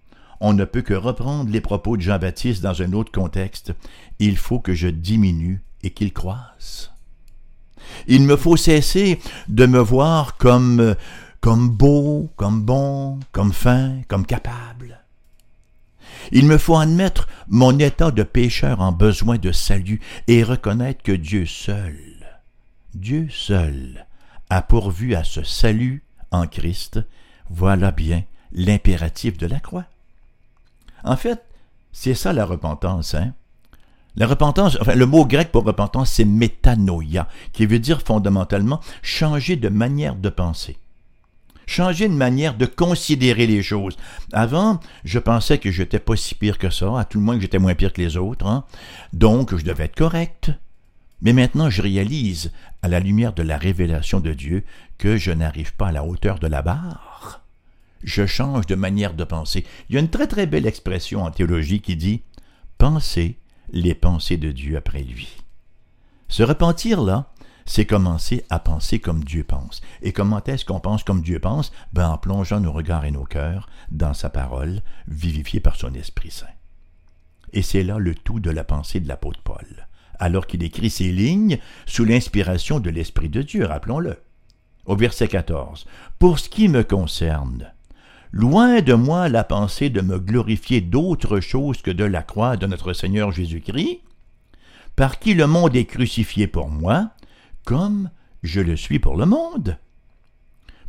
on 0.41 0.55
ne 0.55 0.65
peut 0.65 0.83
que 0.83 0.95
reprendre 0.95 1.51
les 1.51 1.61
propos 1.61 1.97
de 1.97 2.03
Jean-Baptiste 2.03 2.63
dans 2.63 2.81
un 2.83 2.93
autre 2.93 3.13
contexte. 3.13 3.75
Il 4.19 4.37
faut 4.37 4.59
que 4.59 4.75
je 4.75 4.89
diminue 4.89 5.63
et 5.83 5.91
qu'il 5.91 6.13
croisse. 6.13 6.93
Il 8.07 8.23
me 8.23 8.37
faut 8.37 8.57
cesser 8.57 9.21
de 9.49 9.67
me 9.67 9.81
voir 9.81 10.37
comme, 10.37 10.95
comme 11.41 11.69
beau, 11.69 12.31
comme 12.37 12.63
bon, 12.63 13.21
comme 13.33 13.53
fin, 13.53 14.01
comme 14.09 14.25
capable. 14.25 15.00
Il 16.33 16.47
me 16.47 16.59
faut 16.59 16.77
admettre 16.77 17.29
mon 17.49 17.79
état 17.79 18.11
de 18.11 18.23
pécheur 18.23 18.81
en 18.81 18.93
besoin 18.93 19.39
de 19.39 19.53
salut 19.53 20.01
et 20.29 20.43
reconnaître 20.43 21.03
que 21.03 21.13
Dieu 21.13 21.47
seul, 21.47 21.97
Dieu 22.95 23.29
seul, 23.31 24.07
a 24.49 24.63
pourvu 24.63 25.15
à 25.15 25.25
ce 25.25 25.43
salut 25.43 26.03
en 26.31 26.47
Christ. 26.47 27.01
Voilà 27.49 27.91
bien 27.91 28.25
l'impératif 28.53 29.39
de 29.39 29.47
la 29.47 29.61
croix. 29.61 29.87
En 31.05 31.17
fait, 31.17 31.43
c'est 31.93 32.15
ça 32.15 32.33
la 32.33 32.45
repentance, 32.45 33.15
hein? 33.15 33.33
La 34.17 34.27
repentance, 34.27 34.77
enfin, 34.81 34.97
le 34.97 35.07
mot 35.07 35.25
grec 35.25 35.53
pour 35.53 35.65
repentance, 35.65 36.11
c'est 36.11 36.25
métanoïa, 36.25 37.29
qui 37.53 37.65
veut 37.65 37.79
dire 37.79 38.03
fondamentalement 38.03 38.81
changer 39.03 39.55
de 39.57 39.69
manière 39.69 40.17
de 40.17 40.29
penser. 40.29 40.77
Changer 41.71 42.09
de 42.09 42.15
manière 42.15 42.57
de 42.57 42.67
considérer 42.67 43.47
les 43.47 43.63
choses. 43.63 43.97
Avant, 44.33 44.81
je 45.05 45.21
pensais 45.21 45.59
que 45.59 45.71
j'étais 45.71 46.01
pas 46.01 46.17
si 46.17 46.35
pire 46.35 46.59
que 46.59 46.69
ça, 46.69 46.99
à 46.99 47.05
tout 47.05 47.19
le 47.19 47.25
moins 47.25 47.37
que 47.37 47.43
j'étais 47.43 47.61
moins 47.61 47.77
pire 47.77 47.93
que 47.93 48.01
les 48.01 48.17
autres, 48.17 48.45
hein? 48.45 48.65
donc 49.13 49.57
je 49.57 49.65
devais 49.65 49.85
être 49.85 49.95
correct. 49.95 50.51
Mais 51.23 51.33
maintenant, 51.33 51.71
je 51.71 51.81
réalise, 51.81 52.51
à 52.83 52.89
la 52.89 52.99
lumière 52.99 53.35
de 53.35 53.45
la 53.45 53.57
révélation 53.57 54.19
de 54.19 54.33
Dieu, 54.33 54.65
que 54.99 55.17
je 55.17 55.31
n'arrive 55.31 55.73
pas 55.77 55.89
à 55.89 55.93
la 55.93 56.05
hauteur 56.05 56.41
de 56.41 56.49
la 56.49 56.63
barre 56.63 57.41
je 58.03 58.27
change 58.27 58.67
de 58.67 58.75
manière 58.75 59.15
de 59.15 59.25
penser. 59.25 59.65
Il 59.89 59.95
y 59.95 59.99
a 59.99 60.01
une 60.01 60.09
très 60.09 60.27
très 60.27 60.47
belle 60.47 60.67
expression 60.67 61.23
en 61.23 61.31
théologie 61.31 61.81
qui 61.81 61.97
dit 61.97 62.23
penser 62.79 63.37
les 63.73 63.95
pensées 63.95 64.39
de 64.39 64.53
Dieu 64.53 64.77
après 64.77 65.03
lui. 65.03 65.29
Se 66.29 66.43
repentir 66.43 67.03
là, 67.03 67.31
c'est 67.67 67.87
commencer 67.87 68.45
à 68.51 68.59
penser 68.59 68.99
comme 68.99 69.25
Dieu 69.25 69.45
pense. 69.45 69.81
Et 70.03 70.13
comment 70.13 70.43
est-ce 70.45 70.65
qu'on 70.65 70.81
pense 70.81 71.05
comme 71.05 71.23
Dieu 71.23 71.39
pense? 71.39 71.73
Ben, 71.93 72.09
En 72.09 72.19
plongeant 72.19 72.61
nos 72.61 72.73
regards 72.73 73.05
et 73.05 73.11
nos 73.11 73.25
cœurs 73.25 73.69
dans 73.91 74.15
sa 74.15 74.31
parole, 74.31 74.83
vivifiée 75.09 75.61
par 75.61 75.77
son 75.77 75.95
Esprit 75.95 76.31
Saint. 76.31 76.47
Et 77.53 77.63
c'est 77.63 77.83
là 77.83 77.99
le 77.99 78.15
tout 78.15 78.41
de 78.41 78.51
la 78.51 78.65
pensée 78.65 79.01
de 79.01 79.09
l'apôtre 79.09 79.41
Paul, 79.43 79.89
alors 80.19 80.47
qu'il 80.47 80.63
écrit 80.63 80.91
ces 80.91 81.11
lignes 81.11 81.59
sous 81.87 82.05
l'inspiration 82.05 82.81
de 82.81 82.91
l'Esprit 82.91 83.29
de 83.29 83.43
Dieu, 83.43 83.65
rappelons-le. 83.65 84.19
Au 84.87 84.97
verset 84.97 85.29
14. 85.29 85.87
Pour 86.19 86.39
ce 86.39 86.49
qui 86.49 86.69
me 86.69 86.83
concerne, 86.83 87.73
Loin 88.33 88.81
de 88.81 88.95
moi 88.95 89.29
la 89.29 89.43
pensée 89.43 89.91
de 89.91 90.01
me 90.01 90.21
glorifier 90.21 90.81
d'autre 90.81 91.41
chose 91.41 91.83
que 91.83 91.91
de 91.91 92.05
la 92.05 92.23
croix 92.23 92.57
de 92.57 92.67
notre 92.67 92.93
Seigneur 92.93 93.33
Jésus-Christ, 93.33 94.03
par 94.95 95.19
qui 95.19 95.35
le 95.35 95.49
monde 95.49 95.75
est 95.75 95.85
crucifié 95.85 96.47
pour 96.47 96.69
moi, 96.69 97.11
comme 97.71 98.11
je 98.43 98.61
le 98.61 98.75
suis 98.75 98.99
pour 98.99 99.17
le 99.17 99.27
monde. 99.27 99.79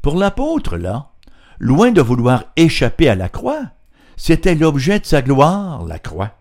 Pour 0.01 0.15
l'apôtre, 0.15 0.77
là, 0.77 1.11
loin 1.59 1.91
de 1.91 2.01
vouloir 2.01 2.45
échapper 2.55 3.07
à 3.07 3.13
la 3.13 3.29
croix, 3.29 3.61
c'était 4.17 4.55
l'objet 4.55 4.99
de 4.99 5.05
sa 5.05 5.21
gloire, 5.21 5.85
la 5.85 5.99
croix. 5.99 6.39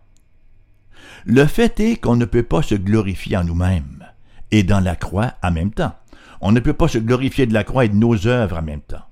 Le 1.26 1.44
fait 1.44 1.78
est 1.80 1.96
qu'on 1.96 2.16
ne 2.16 2.24
peut 2.24 2.42
pas 2.42 2.62
se 2.62 2.74
glorifier 2.74 3.36
en 3.36 3.44
nous-mêmes 3.44 4.06
et 4.50 4.62
dans 4.62 4.80
la 4.80 4.96
croix 4.96 5.34
en 5.42 5.50
même 5.50 5.72
temps. 5.72 5.94
On 6.40 6.52
ne 6.52 6.60
peut 6.60 6.72
pas 6.72 6.88
se 6.88 6.96
glorifier 6.96 7.44
de 7.44 7.52
la 7.52 7.62
croix 7.62 7.84
et 7.84 7.90
de 7.90 7.96
nos 7.96 8.26
œuvres 8.26 8.56
en 8.56 8.62
même 8.62 8.80
temps. 8.80 9.04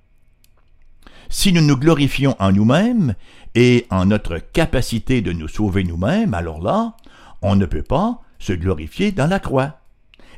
Si 1.28 1.52
nous 1.52 1.60
nous 1.60 1.76
glorifions 1.76 2.36
en 2.38 2.52
nous-mêmes 2.52 3.14
et 3.54 3.86
en 3.90 4.06
notre 4.06 4.38
capacité 4.38 5.20
de 5.20 5.32
nous 5.32 5.48
sauver 5.48 5.84
nous-mêmes, 5.84 6.32
alors 6.32 6.62
là, 6.62 6.96
on 7.42 7.54
ne 7.54 7.66
peut 7.66 7.82
pas 7.82 8.22
se 8.38 8.54
glorifier 8.54 9.12
dans 9.12 9.26
la 9.26 9.40
croix 9.40 9.78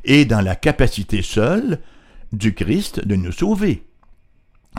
et 0.04 0.24
dans 0.24 0.40
la 0.40 0.56
capacité 0.56 1.22
seule 1.22 1.80
du 2.32 2.54
Christ 2.54 3.06
de 3.06 3.16
nous 3.16 3.32
sauver. 3.32 3.86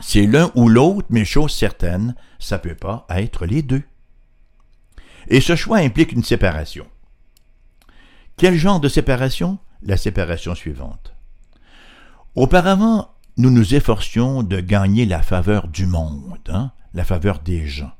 c'est 0.01 0.25
l'un 0.25 0.51
ou 0.55 0.69
l'autre, 0.69 1.07
mais 1.09 1.25
chose 1.25 1.53
certaine, 1.53 2.15
ça 2.39 2.59
peut 2.59 2.75
pas 2.75 3.05
être 3.09 3.45
les 3.45 3.61
deux. 3.61 3.83
Et 5.27 5.41
ce 5.41 5.55
choix 5.55 5.77
implique 5.77 6.13
une 6.13 6.23
séparation. 6.23 6.87
Quel 8.37 8.55
genre 8.55 8.79
de 8.79 8.87
séparation? 8.87 9.59
La 9.83 9.97
séparation 9.97 10.55
suivante. 10.55 11.13
Auparavant, 12.35 13.09
nous 13.37 13.49
nous 13.49 13.75
efforcions 13.75 14.43
de 14.43 14.59
gagner 14.59 15.05
la 15.05 15.21
faveur 15.21 15.67
du 15.67 15.85
monde, 15.85 16.37
hein, 16.49 16.71
la 16.93 17.03
faveur 17.03 17.39
des 17.39 17.67
gens. 17.67 17.91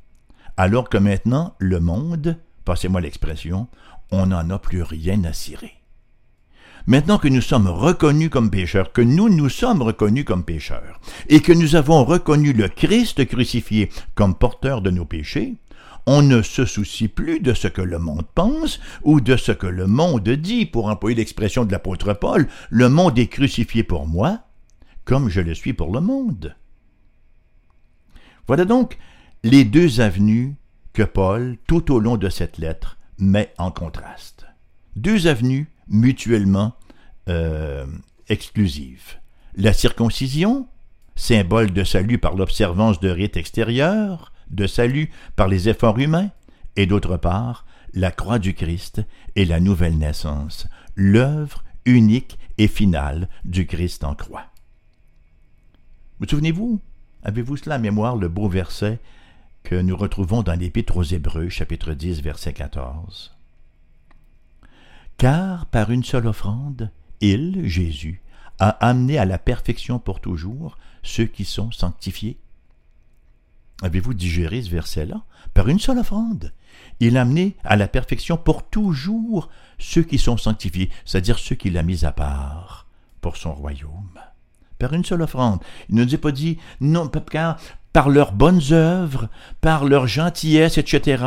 Alors 0.58 0.90
que 0.90 0.98
maintenant, 0.98 1.56
le 1.60 1.80
monde, 1.80 2.40
passez-moi 2.66 3.02
l'expression, 3.02 3.68
on 4.12 4.28
n'en 4.28 4.50
a 4.50 4.60
plus 4.60 4.84
rien 4.84 5.24
à 5.24 5.34
cirer. 5.34 5.81
Maintenant 6.88 7.18
que 7.18 7.28
nous 7.28 7.42
sommes 7.42 7.68
reconnus 7.68 8.30
comme 8.30 8.50
pécheurs, 8.50 8.92
que 8.92 9.02
nous 9.02 9.30
nous 9.30 9.50
sommes 9.50 9.82
reconnus 9.82 10.26
comme 10.26 10.44
pécheurs, 10.44 11.00
et 11.30 11.42
que 11.42 11.54
nous 11.54 11.76
avons 11.76 12.04
reconnu 12.04 12.54
le 12.54 12.68
Christ 12.68 13.26
crucifié 13.28 13.90
comme 14.16 14.36
porteur 14.36 14.82
de 14.82 14.90
nos 14.90 15.06
péchés, 15.06 15.56
on 16.08 16.22
ne 16.24 16.42
se 16.42 16.66
soucie 16.66 17.08
plus 17.08 17.40
de 17.40 17.54
ce 17.54 17.68
que 17.68 17.82
le 17.82 18.00
monde 18.00 18.26
pense 18.34 18.80
ou 19.04 19.22
de 19.22 19.38
ce 19.38 19.52
que 19.52 19.68
le 19.68 19.86
monde 19.86 20.28
dit, 20.30 20.66
pour 20.66 20.88
employer 20.88 21.16
l'expression 21.16 21.66
de 21.66 21.72
l'apôtre 21.72 22.14
Paul, 22.14 22.48
le 22.70 22.90
monde 22.90 23.20
est 23.20 23.28
crucifié 23.28 23.84
pour 23.84 24.08
moi, 24.08 24.40
comme 25.06 25.30
je 25.30 25.42
le 25.42 25.54
suis 25.54 25.74
pour 25.74 25.94
le 25.94 26.02
monde. 26.02 26.56
Voilà 28.48 28.66
donc 28.66 28.98
les 29.44 29.64
deux 29.64 30.02
avenues 30.02 30.56
que 30.94 31.04
Paul, 31.04 31.58
tout 31.68 31.94
au 31.94 32.00
long 32.00 32.18
de 32.18 32.30
cette 32.30 32.58
lettre, 32.58 32.98
met 33.18 33.54
en 33.58 33.72
contraste. 33.72 34.46
Deux 34.96 35.28
avenues 35.28 35.70
mutuellement 35.92 36.74
euh, 37.30 37.86
exclusives. 38.30 39.18
La 39.56 39.74
circoncision, 39.74 40.68
symbole 41.16 41.72
de 41.72 41.84
salut 41.84 42.18
par 42.18 42.36
l'observance 42.36 43.00
de 43.00 43.10
rites 43.10 43.38
extérieurs, 43.38 44.32
de 44.50 44.66
salut 44.66 45.12
par 45.36 45.48
les 45.48 45.70
efforts 45.70 46.00
humains, 46.00 46.32
et 46.78 46.86
d'autre 46.86 47.18
part, 47.18 47.66
la 47.94 48.12
croix 48.12 48.40
du 48.40 48.54
Christ 48.54 49.02
et 49.36 49.46
la 49.46 49.60
nouvelle 49.60 49.98
naissance, 49.98 50.68
l'œuvre 50.96 51.64
unique 51.86 52.40
et 52.58 52.68
finale 52.68 53.28
du 53.44 53.68
Christ 53.68 54.04
en 54.04 54.16
croix. 54.16 54.46
Vous 56.20 56.28
souvenez-vous, 56.28 56.80
avez-vous 57.24 57.58
cela 57.58 57.76
à 57.76 57.80
mémoire, 57.80 58.16
le 58.16 58.30
beau 58.30 58.48
verset 58.48 59.00
que 59.64 59.76
nous 59.76 59.98
retrouvons 59.98 60.42
dans 60.42 60.58
l'Épître 60.58 60.98
aux 60.98 61.04
Hébreux, 61.04 61.50
chapitre 61.50 61.94
10, 61.94 62.22
verset 62.22 62.54
14 62.54 63.36
Car 65.18 65.66
par 65.68 65.92
une 65.92 66.04
seule 66.04 66.28
offrande, 66.28 66.92
il, 67.22 67.68
Jésus, 67.68 68.22
a 68.60 68.70
amené 68.70 69.18
à 69.18 69.26
la 69.26 69.38
perfection 69.38 70.00
pour 70.00 70.20
toujours 70.20 70.78
ceux 71.04 71.26
qui 71.26 71.46
sont 71.46 71.72
sanctifiés. 71.72 72.38
Avez-vous 73.82 74.14
digéré 74.14 74.62
ce 74.62 74.70
verset-là? 74.70 75.24
Par 75.54 75.68
une 75.68 75.80
seule 75.80 76.00
offrande. 76.00 76.54
Il 77.00 77.18
a 77.18 77.22
amené 77.22 77.56
à 77.64 77.76
la 77.76 77.88
perfection 77.88 78.38
pour 78.38 78.64
toujours 78.64 79.50
ceux 79.80 80.04
qui 80.04 80.18
sont 80.18 80.38
sanctifiés, 80.38 80.90
c'est-à-dire 81.06 81.40
ceux 81.40 81.56
qu'il 81.56 81.78
a 81.78 81.84
mis 81.84 82.06
à 82.06 82.12
part 82.12 82.86
pour 83.22 83.38
son 83.38 83.54
royaume. 83.54 84.20
Par 84.78 84.94
une 84.94 85.06
seule 85.06 85.24
offrande. 85.24 85.60
Il 85.90 85.96
ne 85.96 86.04
nous 86.04 86.16
a 86.16 86.18
pas 86.18 86.32
dit, 86.32 86.58
non, 86.80 87.08
car 87.08 87.58
par 87.94 88.10
leurs 88.10 88.32
bonnes 88.32 88.62
œuvres, 88.72 89.30
par 89.60 89.86
leur 89.86 90.08
gentillesse, 90.08 90.78
etc., 90.78 91.24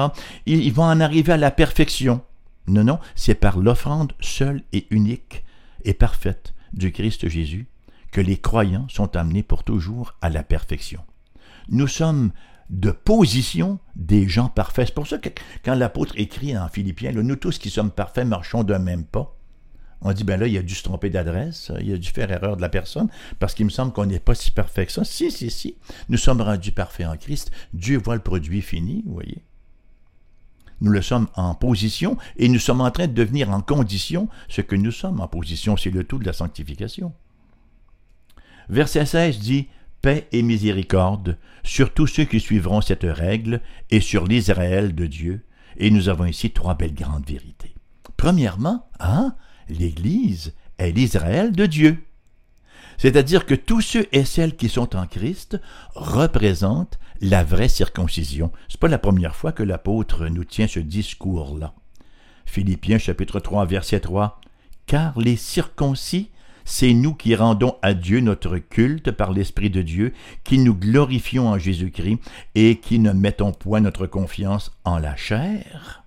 ils 0.46 0.72
vont 0.72 0.84
en 0.84 1.00
arriver 1.00 1.32
à 1.32 1.36
la 1.36 1.50
perfection. 1.50 2.22
Non, 2.66 2.84
non, 2.84 2.98
c'est 3.14 3.34
par 3.34 3.58
l'offrande 3.58 4.12
seule 4.20 4.62
et 4.72 4.86
unique 4.90 5.44
et 5.84 5.94
parfaite 5.94 6.54
du 6.72 6.92
Christ 6.92 7.28
Jésus 7.28 7.68
que 8.10 8.20
les 8.20 8.38
croyants 8.38 8.86
sont 8.88 9.16
amenés 9.16 9.42
pour 9.42 9.64
toujours 9.64 10.14
à 10.20 10.30
la 10.30 10.42
perfection 10.42 11.02
nous 11.68 11.88
sommes 11.88 12.32
de 12.70 12.90
position 12.90 13.78
des 13.96 14.28
gens 14.28 14.48
parfaits. 14.48 14.88
C'est 14.88 14.94
pour 14.94 15.06
ça 15.06 15.18
que 15.18 15.28
quand 15.64 15.74
l'apôtre 15.74 16.14
écrit 16.16 16.56
en 16.56 16.68
Philippiens, 16.68 17.12
nous 17.12 17.36
tous 17.36 17.58
qui 17.58 17.70
sommes 17.70 17.90
parfaits 17.90 18.26
marchons 18.26 18.64
d'un 18.64 18.78
même 18.78 19.04
pas, 19.04 19.36
on 20.00 20.12
dit, 20.12 20.24
ben 20.24 20.38
là, 20.38 20.46
il 20.46 20.58
a 20.58 20.62
dû 20.62 20.74
se 20.74 20.82
tromper 20.82 21.08
d'adresse, 21.08 21.72
il 21.80 21.92
a 21.92 21.96
dû 21.96 22.10
faire 22.10 22.30
erreur 22.30 22.56
de 22.56 22.62
la 22.62 22.68
personne, 22.68 23.08
parce 23.38 23.54
qu'il 23.54 23.64
me 23.64 23.70
semble 23.70 23.92
qu'on 23.92 24.04
n'est 24.04 24.18
pas 24.18 24.34
si 24.34 24.50
parfait 24.50 24.84
que 24.84 24.92
ça. 24.92 25.04
Si, 25.04 25.30
si, 25.30 25.50
si, 25.50 25.76
nous 26.10 26.18
sommes 26.18 26.42
rendus 26.42 26.72
parfaits 26.72 27.06
en 27.06 27.16
Christ. 27.16 27.50
Dieu 27.72 27.98
voit 27.98 28.16
le 28.16 28.20
produit 28.20 28.60
fini, 28.60 29.02
vous 29.06 29.14
voyez. 29.14 29.42
Nous 30.80 30.90
le 30.90 31.02
sommes 31.02 31.28
en 31.34 31.54
position 31.54 32.16
et 32.36 32.48
nous 32.48 32.58
sommes 32.58 32.80
en 32.80 32.90
train 32.90 33.06
de 33.06 33.12
devenir 33.12 33.50
en 33.50 33.60
condition 33.60 34.28
ce 34.48 34.60
que 34.60 34.76
nous 34.76 34.90
sommes 34.90 35.20
en 35.20 35.28
position. 35.28 35.76
C'est 35.76 35.90
le 35.90 36.04
tout 36.04 36.18
de 36.18 36.26
la 36.26 36.32
sanctification. 36.32 37.12
Verset 38.68 39.06
16 39.06 39.38
dit 39.38 39.68
paix 40.02 40.28
et 40.32 40.42
miséricorde 40.42 41.38
sur 41.62 41.92
tous 41.92 42.06
ceux 42.06 42.24
qui 42.24 42.40
suivront 42.40 42.80
cette 42.80 43.06
règle 43.08 43.60
et 43.90 44.00
sur 44.00 44.26
l'Israël 44.26 44.94
de 44.94 45.06
Dieu. 45.06 45.44
Et 45.76 45.90
nous 45.90 46.08
avons 46.08 46.26
ici 46.26 46.50
trois 46.50 46.74
belles 46.74 46.94
grandes 46.94 47.26
vérités. 47.26 47.74
Premièrement, 48.16 48.88
hein, 49.00 49.34
l'Église 49.68 50.54
est 50.78 50.92
l'Israël 50.92 51.52
de 51.52 51.66
Dieu. 51.66 52.04
C'est-à-dire 52.98 53.46
que 53.46 53.54
tous 53.54 53.80
ceux 53.80 54.06
et 54.12 54.24
celles 54.24 54.56
qui 54.56 54.68
sont 54.68 54.94
en 54.94 55.06
Christ 55.06 55.60
représentent 55.94 56.98
la 57.20 57.44
vraie 57.44 57.68
circoncision. 57.68 58.52
C'est 58.68 58.80
pas 58.80 58.88
la 58.88 58.98
première 58.98 59.36
fois 59.36 59.52
que 59.52 59.62
l'apôtre 59.62 60.26
nous 60.26 60.44
tient 60.44 60.68
ce 60.68 60.80
discours-là. 60.80 61.74
Philippiens 62.44 62.98
chapitre 62.98 63.40
3 63.40 63.66
verset 63.66 64.00
3 64.00 64.40
Car 64.86 65.18
les 65.18 65.36
circoncis 65.36 66.30
c'est 66.64 66.94
nous 66.94 67.14
qui 67.14 67.34
rendons 67.34 67.76
à 67.82 67.94
Dieu 67.94 68.20
notre 68.20 68.56
culte 68.58 69.10
par 69.10 69.32
l'Esprit 69.32 69.70
de 69.70 69.82
Dieu, 69.82 70.14
qui 70.44 70.58
nous 70.58 70.74
glorifions 70.74 71.48
en 71.48 71.58
Jésus-Christ 71.58 72.18
et 72.54 72.76
qui 72.76 72.98
ne 72.98 73.12
mettons 73.12 73.52
point 73.52 73.80
notre 73.80 74.06
confiance 74.06 74.72
en 74.84 74.98
la 74.98 75.14
chair, 75.14 76.04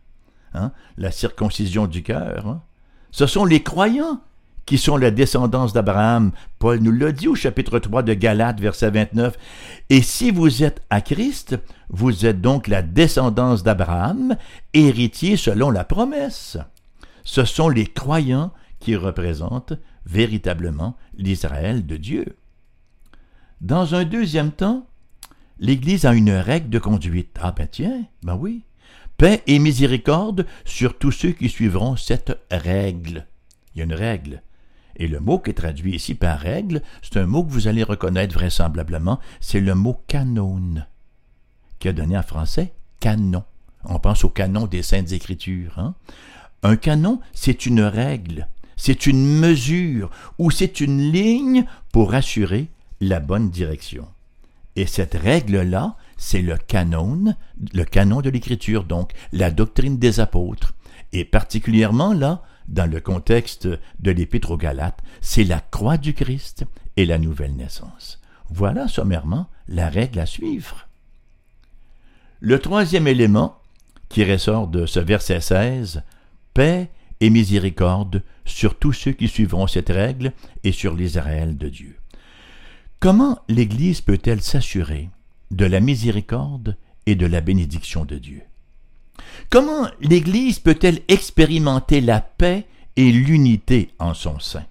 hein, 0.54 0.72
la 0.98 1.12
circoncision 1.12 1.86
du 1.86 2.02
cœur. 2.02 2.48
Hein? 2.48 2.64
Ce 3.12 3.28
sont 3.28 3.46
les 3.46 3.62
croyants 3.62 4.22
qui 4.68 4.78
sont 4.78 4.98
la 4.98 5.12
descendance 5.12 5.72
d'Abraham. 5.72 6.32
Paul 6.60 6.80
nous 6.80 6.92
l'a 6.92 7.14
dit 7.14 7.30
au 7.30 7.36
chapitre 7.36 7.80
3 7.80 8.04
de 8.04 8.14
Galates, 8.14 8.60
verset 8.60 8.92
29. 8.92 9.36
Et 9.90 10.02
si 10.02 10.30
vous 10.30 10.62
êtes 10.62 10.84
à 10.90 11.00
Christ, 11.00 11.58
vous 11.90 12.26
êtes 12.26 12.42
donc 12.42 12.68
la 12.68 12.82
descendance 12.82 13.64
d'Abraham, 13.64 14.36
héritier 14.74 15.38
selon 15.38 15.72
la 15.72 15.86
promesse. 15.86 16.58
Ce 17.24 17.46
sont 17.46 17.70
les 17.70 17.88
croyants 17.88 18.52
qui 18.80 18.98
représentent 18.98 19.74
véritablement 20.06 20.98
l'Israël 21.18 21.86
de 21.86 21.96
Dieu. 21.96 22.36
Dans 23.62 23.96
un 23.96 24.04
deuxième 24.04 24.52
temps, 24.52 24.86
l'Église 25.60 26.06
a 26.06 26.14
une 26.14 26.32
règle 26.32 26.70
de 26.70 26.80
conduite. 26.80 27.38
Ah 27.42 27.54
ben 27.54 27.68
tiens, 27.72 28.04
ben 28.22 28.36
oui. 28.36 28.64
Paix 29.16 29.42
et 29.48 29.60
miséricorde 29.60 30.46
sur 30.66 30.98
tous 30.98 31.12
ceux 31.12 31.32
qui 31.32 31.48
suivront 31.48 31.96
cette 31.96 32.38
règle. 32.52 33.28
Il 33.74 33.80
y 33.80 33.82
a 33.82 33.86
une 33.86 33.94
règle. 33.94 34.42
Et 34.98 35.08
le 35.08 35.20
mot 35.20 35.40
qui 35.40 35.52
est 35.52 35.54
traduit 35.54 35.96
ici 35.96 36.16
par 36.16 36.40
règle, 36.40 36.82
c'est 37.02 37.18
un 37.18 37.28
mot 37.28 37.44
que 37.44 37.52
vous 37.52 37.68
allez 37.68 37.84
reconnaître 37.84 38.34
vraisemblablement, 38.34 39.20
c'est 39.40 39.60
le 39.60 39.76
mot 39.76 40.02
canon, 40.08 40.84
qui 41.80 41.88
a 41.88 41.94
donné 41.94 42.18
en 42.18 42.24
français 42.24 42.74
canon. 43.00 43.44
On 43.86 44.00
pense 44.00 44.24
au 44.24 44.30
canon 44.30 44.66
des 44.66 44.82
Saintes 44.82 45.12
Écritures. 45.12 45.78
Hein? 45.78 45.94
Un 46.64 46.76
canon, 46.76 47.22
c'est 47.34 47.68
une 47.68 47.82
règle, 47.82 48.48
c'est 48.76 49.06
une 49.06 49.40
mesure 49.40 50.10
ou 50.40 50.50
c'est 50.50 50.82
une 50.82 51.12
ligne 51.12 51.66
pour 51.92 52.16
assurer 52.16 52.68
la 53.00 53.20
bonne 53.20 53.52
direction. 53.52 54.08
Et 54.76 54.88
cette 54.88 55.14
règle-là, 55.14 55.96
c'est 56.18 56.42
le 56.42 56.58
canon, 56.58 57.36
le 57.74 57.84
canon 57.84 58.22
de 58.22 58.32
l'Écriture, 58.32 58.84
donc 58.84 59.12
la 59.32 59.52
doctrine 59.52 59.98
des 59.98 60.20
apôtres. 60.20 60.74
Et 61.14 61.24
particulièrement 61.24 62.14
là, 62.14 62.42
dans 62.68 62.90
le 62.90 63.00
contexte 63.00 63.68
de 63.68 64.12
l'Épître 64.12 64.52
aux 64.52 64.58
Galates, 64.58 65.02
c'est 65.22 65.44
la 65.44 65.60
croix 65.60 65.98
du 65.98 66.14
Christ 66.14 66.66
et 66.96 67.06
la 67.06 67.18
nouvelle 67.18 67.56
naissance. 67.56 68.22
Voilà 68.50 68.88
sommairement 68.88 69.50
la 69.68 69.90
règle 69.90 70.20
à 70.20 70.26
suivre. 70.26 70.88
Le 72.40 72.60
troisième 72.60 73.08
élément 73.08 73.60
qui 74.10 74.24
ressort 74.24 74.68
de 74.68 74.86
ce 74.86 75.00
verset 75.00 75.42
16, 75.42 76.04
paix 76.54 76.90
et 77.20 77.30
miséricorde 77.30 78.24
sur 78.46 78.78
tous 78.78 78.94
ceux 78.94 79.12
qui 79.12 79.28
suivront 79.28 79.68
cette 79.68 79.90
règle 79.90 80.34
et 80.64 80.72
sur 80.72 80.96
l'Israël 80.96 81.58
de 81.58 81.70
Dieu. 81.70 81.98
Comment 83.00 83.40
l'Église 83.48 84.02
peut-elle 84.02 84.42
s'assurer 84.42 85.10
de 85.52 85.66
la 85.66 85.80
miséricorde 85.80 86.78
et 87.06 87.16
de 87.16 87.26
la 87.26 87.42
bénédiction 87.42 88.06
de 88.06 88.18
Dieu? 88.18 88.42
Comment 89.50 89.88
l'Église 90.02 90.60
peut-elle 90.60 91.02
expérimenter 91.08 92.02
la 92.02 92.22
paix 92.22 92.66
et 92.96 93.12
l'unité 93.12 93.90
en 94.00 94.14
son 94.14 94.40
sein? 94.40 94.66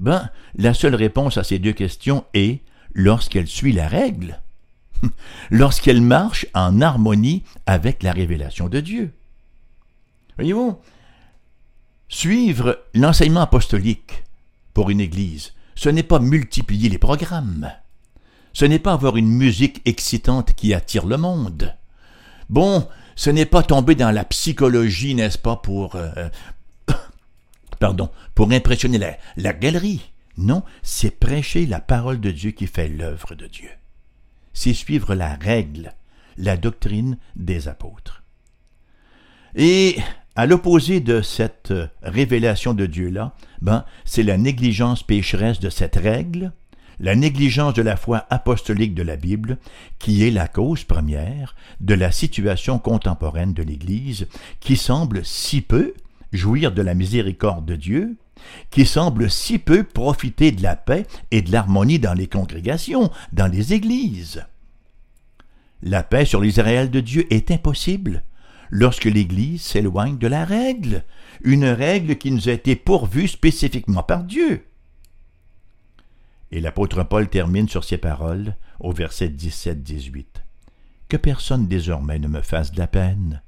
Ben, 0.00 0.30
la 0.56 0.74
seule 0.74 0.94
réponse 0.94 1.38
à 1.38 1.44
ces 1.44 1.58
deux 1.58 1.72
questions 1.72 2.24
est 2.34 2.60
lorsqu'elle 2.94 3.48
suit 3.48 3.72
la 3.72 3.88
règle, 3.88 4.40
lorsqu'elle 5.50 6.02
marche 6.02 6.46
en 6.54 6.80
harmonie 6.80 7.42
avec 7.66 8.02
la 8.02 8.12
révélation 8.12 8.68
de 8.68 8.80
Dieu. 8.80 9.12
Voyez-vous, 10.36 10.78
Suivre 12.10 12.82
l'enseignement 12.94 13.42
apostolique 13.42 14.24
pour 14.72 14.88
une 14.88 15.00
Église, 15.00 15.52
ce 15.74 15.90
n'est 15.90 16.02
pas 16.02 16.20
multiplier 16.20 16.88
les 16.88 16.98
programmes. 16.98 17.70
ce 18.54 18.64
n'est 18.64 18.78
pas 18.78 18.94
avoir 18.94 19.16
une 19.16 19.28
musique 19.28 19.82
excitante 19.84 20.54
qui 20.54 20.72
attire 20.72 21.06
le 21.06 21.18
monde. 21.18 21.74
Bon, 22.48 22.88
ce 23.18 23.30
n'est 23.30 23.46
pas 23.46 23.64
tomber 23.64 23.96
dans 23.96 24.12
la 24.12 24.24
psychologie, 24.24 25.16
n'est-ce 25.16 25.38
pas, 25.38 25.56
pour... 25.56 25.96
Euh, 25.96 26.28
pardon, 27.80 28.10
pour 28.36 28.52
impressionner 28.52 29.00
la, 29.36 29.52
galerie. 29.52 30.12
Non, 30.36 30.62
c'est 30.84 31.18
prêcher 31.18 31.66
la 31.66 31.80
parole 31.80 32.20
de 32.20 32.30
Dieu 32.30 32.52
qui 32.52 32.68
fait 32.68 32.86
l'œuvre 32.86 33.34
de 33.34 33.48
Dieu. 33.48 33.70
C'est 34.52 34.72
suivre 34.72 35.16
la 35.16 35.34
règle, 35.34 35.94
la 36.36 36.56
doctrine 36.56 37.18
des 37.34 37.66
apôtres. 37.66 38.22
Et 39.56 39.98
à 40.36 40.46
l'opposé 40.46 41.00
de 41.00 41.20
cette 41.20 41.74
révélation 42.02 42.72
de 42.72 42.86
Dieu-là, 42.86 43.34
ben, 43.60 43.84
c'est 44.04 44.22
la 44.22 44.38
négligence 44.38 45.02
pécheresse 45.02 45.58
de 45.58 45.70
cette 45.70 45.96
règle, 45.96 46.52
la 47.00 47.14
négligence 47.14 47.74
de 47.74 47.82
la 47.82 47.96
foi 47.96 48.26
apostolique 48.30 48.94
de 48.94 49.02
la 49.02 49.16
Bible, 49.16 49.58
qui 49.98 50.26
est 50.26 50.30
la 50.30 50.48
cause 50.48 50.84
première 50.84 51.54
de 51.80 51.94
la 51.94 52.10
situation 52.10 52.78
contemporaine 52.78 53.52
de 53.52 53.62
l'Église, 53.62 54.26
qui 54.60 54.76
semble 54.76 55.24
si 55.24 55.60
peu 55.60 55.94
jouir 56.32 56.72
de 56.72 56.82
la 56.82 56.94
miséricorde 56.94 57.64
de 57.64 57.76
Dieu, 57.76 58.16
qui 58.70 58.86
semble 58.86 59.30
si 59.30 59.58
peu 59.58 59.82
profiter 59.82 60.52
de 60.52 60.62
la 60.62 60.76
paix 60.76 61.06
et 61.30 61.42
de 61.42 61.52
l'harmonie 61.52 61.98
dans 61.98 62.14
les 62.14 62.26
congrégations, 62.26 63.10
dans 63.32 63.46
les 63.46 63.72
églises. 63.72 64.44
La 65.82 66.02
paix 66.02 66.24
sur 66.24 66.40
l'Israël 66.40 66.90
de 66.90 67.00
Dieu 67.00 67.26
est 67.32 67.50
impossible 67.50 68.22
lorsque 68.70 69.04
l'Église 69.04 69.62
s'éloigne 69.62 70.18
de 70.18 70.26
la 70.26 70.44
règle, 70.44 71.04
une 71.42 71.64
règle 71.64 72.16
qui 72.16 72.30
nous 72.30 72.48
a 72.48 72.52
été 72.52 72.76
pourvue 72.76 73.28
spécifiquement 73.28 74.02
par 74.02 74.24
Dieu. 74.24 74.67
Et 76.50 76.60
l'apôtre 76.60 77.02
Paul 77.02 77.28
termine 77.28 77.68
sur 77.68 77.84
ces 77.84 77.98
paroles 77.98 78.56
au 78.80 78.92
verset 78.92 79.28
17-18. 79.28 80.24
Que 81.08 81.16
personne 81.16 81.68
désormais 81.68 82.18
ne 82.18 82.28
me 82.28 82.42
fasse 82.42 82.72
de 82.72 82.78
la 82.78 82.86
peine, 82.86 83.42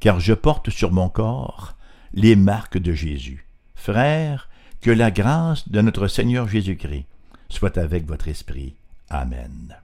car 0.00 0.20
je 0.20 0.34
porte 0.34 0.70
sur 0.70 0.92
mon 0.92 1.08
corps 1.08 1.76
les 2.12 2.36
marques 2.36 2.78
de 2.78 2.92
Jésus. 2.92 3.46
Frères, 3.74 4.48
que 4.80 4.90
la 4.90 5.10
grâce 5.10 5.68
de 5.68 5.80
notre 5.80 6.08
Seigneur 6.08 6.48
Jésus-Christ 6.48 7.06
soit 7.48 7.78
avec 7.78 8.06
votre 8.06 8.28
esprit. 8.28 8.74
Amen. 9.10 9.76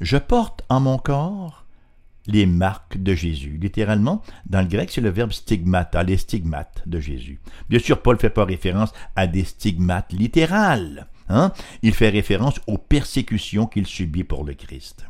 Je 0.00 0.16
porte 0.16 0.64
en 0.68 0.80
mon 0.80 0.98
corps 0.98 1.64
les 2.26 2.46
marques 2.46 3.02
de 3.02 3.14
Jésus. 3.14 3.58
Littéralement, 3.60 4.22
dans 4.46 4.60
le 4.60 4.66
grec, 4.66 4.90
c'est 4.90 5.00
le 5.00 5.10
verbe 5.10 5.32
stigmata, 5.32 6.02
les 6.02 6.16
stigmates 6.16 6.82
de 6.86 7.00
Jésus. 7.00 7.40
Bien 7.68 7.78
sûr, 7.78 8.00
Paul 8.02 8.16
ne 8.16 8.20
fait 8.20 8.30
pas 8.30 8.44
référence 8.44 8.92
à 9.14 9.26
des 9.26 9.44
stigmates 9.44 10.12
littérales. 10.12 11.06
Hein? 11.28 11.52
Il 11.82 11.94
fait 11.94 12.10
référence 12.10 12.60
aux 12.66 12.78
persécutions 12.78 13.66
qu'il 13.66 13.86
subit 13.86 14.24
pour 14.24 14.44
le 14.44 14.54
Christ. 14.54 15.06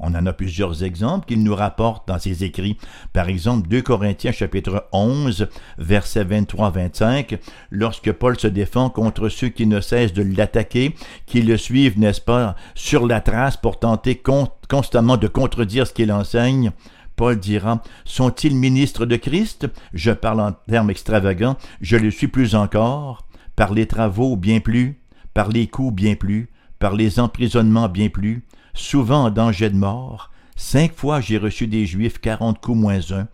On 0.00 0.14
en 0.14 0.24
a 0.24 0.32
plusieurs 0.32 0.82
exemples 0.82 1.26
qu'il 1.26 1.42
nous 1.42 1.54
rapporte 1.54 2.08
dans 2.08 2.18
ses 2.18 2.42
écrits. 2.42 2.78
Par 3.12 3.28
exemple, 3.28 3.68
2 3.68 3.82
Corinthiens 3.82 4.32
chapitre 4.32 4.88
11, 4.92 5.48
versets 5.76 6.24
23-25, 6.24 7.38
lorsque 7.70 8.10
Paul 8.12 8.38
se 8.40 8.46
défend 8.46 8.88
contre 8.88 9.28
ceux 9.28 9.50
qui 9.50 9.66
ne 9.66 9.80
cessent 9.80 10.14
de 10.14 10.22
l'attaquer, 10.22 10.94
qui 11.26 11.42
le 11.42 11.58
suivent, 11.58 11.98
n'est-ce 11.98 12.22
pas, 12.22 12.56
sur 12.74 13.06
la 13.06 13.20
trace 13.20 13.58
pour 13.58 13.78
tenter 13.78 14.22
constamment 14.68 15.18
de 15.18 15.28
contredire 15.28 15.86
ce 15.86 15.92
qu'il 15.92 16.12
enseigne. 16.12 16.72
Paul 17.16 17.38
dira 17.38 17.82
Sont-ils 18.06 18.56
ministres 18.56 19.04
de 19.04 19.16
Christ? 19.16 19.68
Je 19.92 20.12
parle 20.12 20.40
en 20.40 20.52
termes 20.52 20.88
extravagants, 20.88 21.56
je 21.82 21.98
le 21.98 22.10
suis 22.10 22.28
plus 22.28 22.54
encore, 22.54 23.26
par 23.54 23.74
les 23.74 23.86
travaux 23.86 24.36
bien 24.36 24.60
plus, 24.60 24.99
par 25.40 25.48
les 25.48 25.68
coups 25.68 25.94
bien 25.94 26.16
plus, 26.16 26.50
par 26.78 26.94
les 26.94 27.18
emprisonnements 27.18 27.88
bien 27.88 28.10
plus, 28.10 28.44
souvent 28.74 29.24
en 29.24 29.30
danger 29.30 29.70
de 29.70 29.74
mort. 29.74 30.30
Cinq 30.54 30.92
fois 30.92 31.22
j'ai 31.22 31.38
reçu 31.38 31.66
des 31.66 31.86
Juifs 31.86 32.18
quarante 32.18 32.60
coups 32.60 32.76
moins 32.76 33.10
un. 33.12 33.26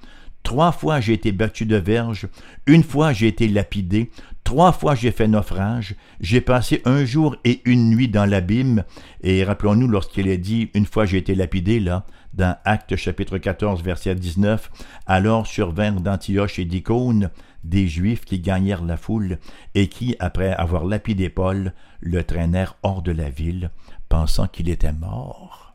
Trois 0.45 0.71
fois 0.71 1.01
j'ai 1.01 1.14
été 1.14 1.33
battu 1.33 1.66
de 1.66 1.75
verge. 1.75 2.29
Une 2.69 2.85
fois 2.85 3.12
j'ai 3.12 3.27
été 3.27 3.49
lapidé. 3.49 4.12
Trois 4.45 4.71
fois 4.71 4.95
j'ai 4.95 5.11
fait 5.11 5.27
naufrage. 5.27 5.97
J'ai 6.21 6.40
passé 6.40 6.81
un 6.85 7.05
jour 7.05 7.35
et 7.45 7.61
une 7.64 7.90
nuit 7.90 8.07
dans 8.07 8.25
l'abîme. 8.25 8.85
Et 9.23 9.42
rappelons-nous 9.42 9.88
lorsqu'il 9.88 10.29
est 10.29 10.38
dit 10.38 10.71
une 10.75 10.87
fois 10.87 11.07
j'ai 11.07 11.19
été 11.19 11.35
lapidé, 11.35 11.81
là, 11.81 12.07
dans 12.35 12.57
Actes 12.64 12.95
chapitre 12.95 13.38
14, 13.38 13.83
verset 13.83 14.14
19, 14.14 14.71
alors 15.07 15.49
survinrent 15.49 16.01
d'Antioche 16.01 16.61
et 16.61 16.66
d'Icône 16.66 17.31
des 17.64 17.88
Juifs 17.88 18.25
qui 18.25 18.40
gagnèrent 18.40 18.85
la 18.85 18.97
foule 18.97 19.38
et 19.75 19.88
qui, 19.88 20.16
après 20.19 20.53
avoir 20.53 20.85
lapidé 20.85 21.29
Paul, 21.29 21.73
le 22.01 22.25
traînèrent 22.25 22.77
hors 22.83 23.03
de 23.03 23.12
la 23.12 23.31
ville 23.31 23.71
pensant 24.09 24.47
qu'il 24.47 24.69
était 24.69 24.92
mort. 24.92 25.75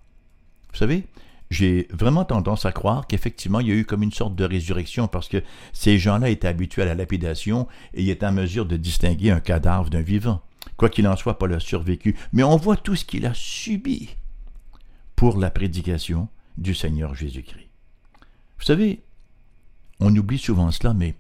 Vous 0.72 0.78
savez, 0.78 1.06
j'ai 1.50 1.88
vraiment 1.92 2.24
tendance 2.24 2.66
à 2.66 2.72
croire 2.72 3.08
qu'effectivement, 3.08 3.60
il 3.60 3.68
y 3.68 3.72
a 3.72 3.76
eu 3.76 3.86
comme 3.86 4.04
une 4.04 4.14
sorte 4.14 4.36
de 4.36 4.46
résurrection 4.46 5.08
parce 5.10 5.28
que 5.28 5.44
ces 5.74 6.00
gens-là 6.00 6.30
étaient 6.30 6.48
habitués 6.48 6.84
à 6.84 6.86
la 6.86 6.96
lapidation 6.96 7.68
et 7.94 8.10
étaient 8.10 8.26
en 8.26 8.32
mesure 8.32 8.66
de 8.66 8.78
distinguer 8.78 9.32
un 9.32 9.42
cadavre 9.42 9.90
d'un 9.90 10.02
vivant. 10.02 10.42
Quoi 10.78 10.90
qu'il 10.90 11.08
en 11.08 11.18
soit, 11.18 11.38
Paul 11.38 11.54
a 11.54 11.60
survécu, 11.60 12.16
mais 12.32 12.44
on 12.44 12.56
voit 12.56 12.78
tout 12.78 12.96
ce 12.96 13.04
qu'il 13.04 13.26
a 13.26 13.34
subi 13.34 14.16
pour 15.16 15.38
la 15.38 15.52
prédication 15.52 16.30
du 16.58 16.74
Seigneur 16.74 17.16
Jésus-Christ. 17.16 17.70
Vous 18.58 18.66
savez, 18.66 19.02
on 20.00 20.16
oublie 20.16 20.38
souvent 20.38 20.72
cela, 20.72 20.94
mais 20.94 21.16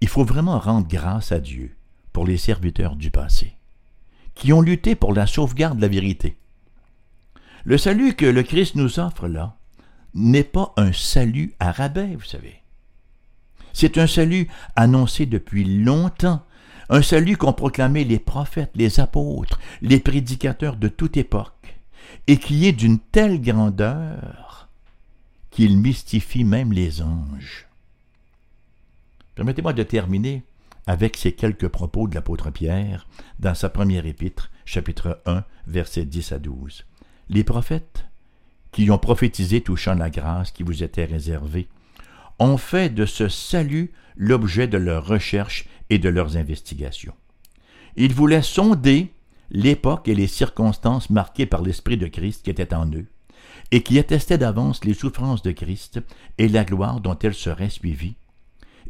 il 0.00 0.08
faut 0.08 0.24
vraiment 0.24 0.58
rendre 0.58 0.88
grâce 0.88 1.32
à 1.32 1.40
Dieu 1.40 1.74
pour 2.12 2.26
les 2.26 2.36
serviteurs 2.36 2.96
du 2.96 3.10
passé 3.10 3.54
qui 4.38 4.52
ont 4.52 4.60
lutté 4.60 4.94
pour 4.94 5.12
la 5.12 5.26
sauvegarde 5.26 5.76
de 5.76 5.82
la 5.82 5.88
vérité. 5.88 6.36
Le 7.64 7.76
salut 7.76 8.14
que 8.14 8.24
le 8.24 8.42
Christ 8.44 8.76
nous 8.76 9.00
offre 9.00 9.26
là 9.26 9.56
n'est 10.14 10.44
pas 10.44 10.72
un 10.76 10.92
salut 10.92 11.54
à 11.60 11.72
rabais, 11.72 12.14
vous 12.14 12.24
savez. 12.24 12.62
C'est 13.72 13.98
un 13.98 14.06
salut 14.06 14.48
annoncé 14.76 15.26
depuis 15.26 15.64
longtemps, 15.64 16.42
un 16.88 17.02
salut 17.02 17.36
qu'ont 17.36 17.52
proclamé 17.52 18.04
les 18.04 18.18
prophètes, 18.18 18.70
les 18.74 19.00
apôtres, 19.00 19.60
les 19.82 20.00
prédicateurs 20.00 20.76
de 20.76 20.88
toute 20.88 21.16
époque, 21.16 21.76
et 22.26 22.38
qui 22.38 22.66
est 22.66 22.72
d'une 22.72 22.98
telle 22.98 23.40
grandeur 23.42 24.68
qu'il 25.50 25.76
mystifie 25.76 26.44
même 26.44 26.72
les 26.72 27.02
anges. 27.02 27.67
Permettez-moi 29.38 29.72
de 29.72 29.84
terminer 29.84 30.42
avec 30.88 31.16
ces 31.16 31.30
quelques 31.30 31.68
propos 31.68 32.08
de 32.08 32.14
l'apôtre 32.16 32.50
Pierre 32.50 33.06
dans 33.38 33.54
sa 33.54 33.68
première 33.68 34.04
épître, 34.04 34.50
chapitre 34.64 35.22
1, 35.26 35.44
versets 35.68 36.06
10 36.06 36.32
à 36.32 36.40
12. 36.40 36.84
Les 37.28 37.44
prophètes, 37.44 38.04
qui 38.72 38.90
ont 38.90 38.98
prophétisé 38.98 39.60
touchant 39.60 39.94
la 39.94 40.10
grâce 40.10 40.50
qui 40.50 40.64
vous 40.64 40.82
était 40.82 41.04
réservée, 41.04 41.68
ont 42.40 42.56
fait 42.56 42.92
de 42.92 43.06
ce 43.06 43.28
salut 43.28 43.92
l'objet 44.16 44.66
de 44.66 44.76
leurs 44.76 45.06
recherches 45.06 45.68
et 45.88 46.00
de 46.00 46.08
leurs 46.08 46.36
investigations. 46.36 47.14
Ils 47.94 48.14
voulaient 48.14 48.42
sonder 48.42 49.12
l'époque 49.52 50.08
et 50.08 50.16
les 50.16 50.26
circonstances 50.26 51.10
marquées 51.10 51.46
par 51.46 51.62
l'Esprit 51.62 51.96
de 51.96 52.08
Christ 52.08 52.42
qui 52.42 52.50
était 52.50 52.74
en 52.74 52.90
eux, 52.90 53.06
et 53.70 53.84
qui 53.84 54.00
attestaient 54.00 54.36
d'avance 54.36 54.84
les 54.84 54.94
souffrances 54.94 55.42
de 55.42 55.52
Christ 55.52 56.00
et 56.38 56.48
la 56.48 56.64
gloire 56.64 57.00
dont 57.00 57.16
elles 57.20 57.34
seraient 57.34 57.70
suivies, 57.70 58.16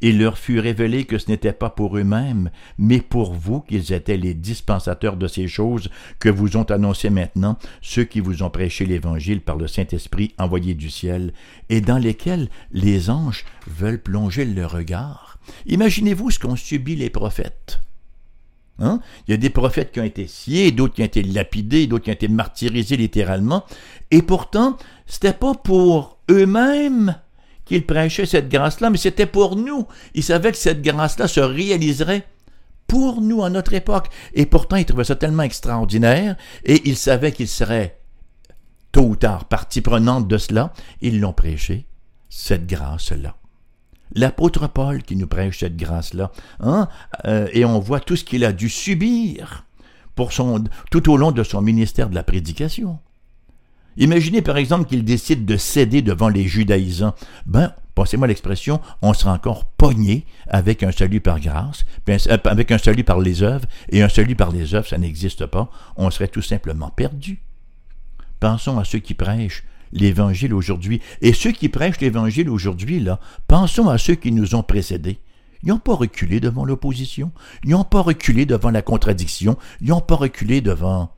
il 0.00 0.18
leur 0.18 0.38
fut 0.38 0.60
révélé 0.60 1.04
que 1.04 1.18
ce 1.18 1.30
n'était 1.30 1.52
pas 1.52 1.70
pour 1.70 1.96
eux-mêmes, 1.96 2.50
mais 2.78 3.00
pour 3.00 3.34
vous 3.34 3.60
qu'ils 3.60 3.92
étaient 3.92 4.16
les 4.16 4.34
dispensateurs 4.34 5.16
de 5.16 5.26
ces 5.26 5.48
choses 5.48 5.90
que 6.18 6.28
vous 6.28 6.56
ont 6.56 6.64
annoncées 6.64 7.10
maintenant 7.10 7.58
ceux 7.80 8.04
qui 8.04 8.20
vous 8.20 8.42
ont 8.42 8.50
prêché 8.50 8.86
l'Évangile 8.86 9.40
par 9.40 9.56
le 9.56 9.66
Saint-Esprit 9.66 10.34
envoyé 10.38 10.74
du 10.74 10.90
ciel, 10.90 11.32
et 11.68 11.80
dans 11.80 11.98
lesquels 11.98 12.48
les 12.72 13.10
anges 13.10 13.44
veulent 13.66 14.02
plonger 14.02 14.44
le 14.44 14.66
regard. 14.66 15.38
Imaginez-vous 15.66 16.30
ce 16.30 16.38
qu'ont 16.38 16.56
subi 16.56 16.96
les 16.96 17.10
prophètes. 17.10 17.80
Hein? 18.78 19.00
Il 19.26 19.32
y 19.32 19.34
a 19.34 19.38
des 19.38 19.50
prophètes 19.50 19.92
qui 19.92 20.00
ont 20.00 20.04
été 20.04 20.26
sciés, 20.26 20.70
d'autres 20.70 20.94
qui 20.94 21.02
ont 21.02 21.06
été 21.06 21.22
lapidés, 21.22 21.86
d'autres 21.86 22.04
qui 22.04 22.10
ont 22.10 22.14
été 22.14 22.28
martyrisés 22.28 22.96
littéralement, 22.96 23.64
et 24.10 24.22
pourtant, 24.22 24.76
c'était 25.06 25.32
pas 25.32 25.54
pour 25.54 26.18
eux-mêmes 26.30 27.16
qu'il 27.68 27.86
prêchait 27.86 28.26
cette 28.26 28.48
grâce-là, 28.48 28.90
mais 28.90 28.98
c'était 28.98 29.26
pour 29.26 29.56
nous. 29.56 29.86
Il 30.14 30.22
savait 30.22 30.52
que 30.52 30.58
cette 30.58 30.82
grâce-là 30.82 31.28
se 31.28 31.40
réaliserait 31.40 32.26
pour 32.86 33.20
nous 33.20 33.44
à 33.44 33.50
notre 33.50 33.74
époque. 33.74 34.08
Et 34.34 34.46
pourtant, 34.46 34.76
il 34.76 34.86
trouvait 34.86 35.04
ça 35.04 35.14
tellement 35.14 35.44
extraordinaire, 35.44 36.36
et 36.64 36.82
il 36.88 36.96
savait 36.96 37.32
qu'il 37.32 37.48
serait 37.48 38.00
tôt 38.90 39.02
ou 39.02 39.16
tard 39.16 39.44
partie 39.44 39.82
prenante 39.82 40.26
de 40.26 40.38
cela. 40.38 40.72
Ils 41.00 41.20
l'ont 41.20 41.32
prêché, 41.32 41.86
cette 42.28 42.66
grâce-là. 42.66 43.36
L'apôtre 44.14 44.66
Paul 44.68 45.02
qui 45.02 45.16
nous 45.16 45.26
prêche 45.26 45.60
cette 45.60 45.76
grâce-là, 45.76 46.32
hein, 46.60 46.88
euh, 47.26 47.46
et 47.52 47.64
on 47.64 47.78
voit 47.78 48.00
tout 48.00 48.16
ce 48.16 48.24
qu'il 48.24 48.44
a 48.44 48.52
dû 48.52 48.70
subir 48.70 49.66
tout 50.90 51.10
au 51.10 51.16
long 51.16 51.32
de 51.32 51.42
son 51.44 51.62
ministère 51.62 52.08
de 52.08 52.14
la 52.14 52.22
prédication. 52.22 52.98
Imaginez 53.98 54.42
par 54.42 54.56
exemple 54.56 54.88
qu'il 54.88 55.04
décide 55.04 55.44
de 55.44 55.56
céder 55.56 56.02
devant 56.02 56.28
les 56.28 56.46
judaïsants. 56.46 57.14
Ben, 57.46 57.74
passez-moi 57.96 58.28
l'expression, 58.28 58.80
on 59.02 59.12
sera 59.12 59.32
encore 59.32 59.64
pogné 59.64 60.24
avec 60.46 60.84
un 60.84 60.92
salut 60.92 61.20
par 61.20 61.40
grâce, 61.40 61.84
euh, 62.08 62.38
avec 62.44 62.70
un 62.70 62.78
salut 62.78 63.02
par 63.02 63.18
les 63.18 63.42
œuvres, 63.42 63.66
et 63.90 64.02
un 64.02 64.08
salut 64.08 64.36
par 64.36 64.52
les 64.52 64.74
œuvres, 64.74 64.86
ça 64.86 64.98
n'existe 64.98 65.46
pas. 65.46 65.68
On 65.96 66.10
serait 66.10 66.28
tout 66.28 66.42
simplement 66.42 66.90
perdu. 66.90 67.40
pensons 68.38 68.78
à 68.78 68.84
ceux 68.84 69.00
qui 69.00 69.14
prêchent 69.14 69.64
l'Évangile 69.92 70.54
aujourd'hui. 70.54 71.00
Et 71.20 71.32
ceux 71.32 71.50
qui 71.50 71.68
prêchent 71.68 72.00
l'Évangile 72.00 72.48
aujourd'hui, 72.48 73.00
là, 73.00 73.18
pensons 73.48 73.88
à 73.88 73.98
ceux 73.98 74.14
qui 74.14 74.30
nous 74.30 74.54
ont 74.54 74.62
précédés. 74.62 75.18
Ils 75.64 75.70
n'ont 75.70 75.78
pas 75.78 75.94
reculé 75.94 76.38
devant 76.38 76.64
l'opposition, 76.64 77.32
ils 77.64 77.70
n'ont 77.70 77.82
pas 77.82 78.02
reculé 78.02 78.46
devant 78.46 78.70
la 78.70 78.82
contradiction, 78.82 79.56
ils 79.80 79.88
n'ont 79.88 80.00
pas 80.00 80.14
reculé 80.14 80.60
devant 80.60 81.10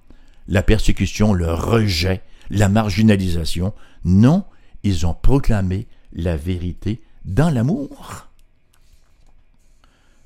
la 0.48 0.62
persécution, 0.62 1.34
le 1.34 1.52
rejet, 1.52 2.22
la 2.50 2.68
marginalisation. 2.68 3.72
Non, 4.04 4.44
ils 4.82 5.06
ont 5.06 5.14
proclamé 5.14 5.86
la 6.12 6.36
vérité 6.36 7.00
dans 7.24 7.50
l'amour. 7.50 8.28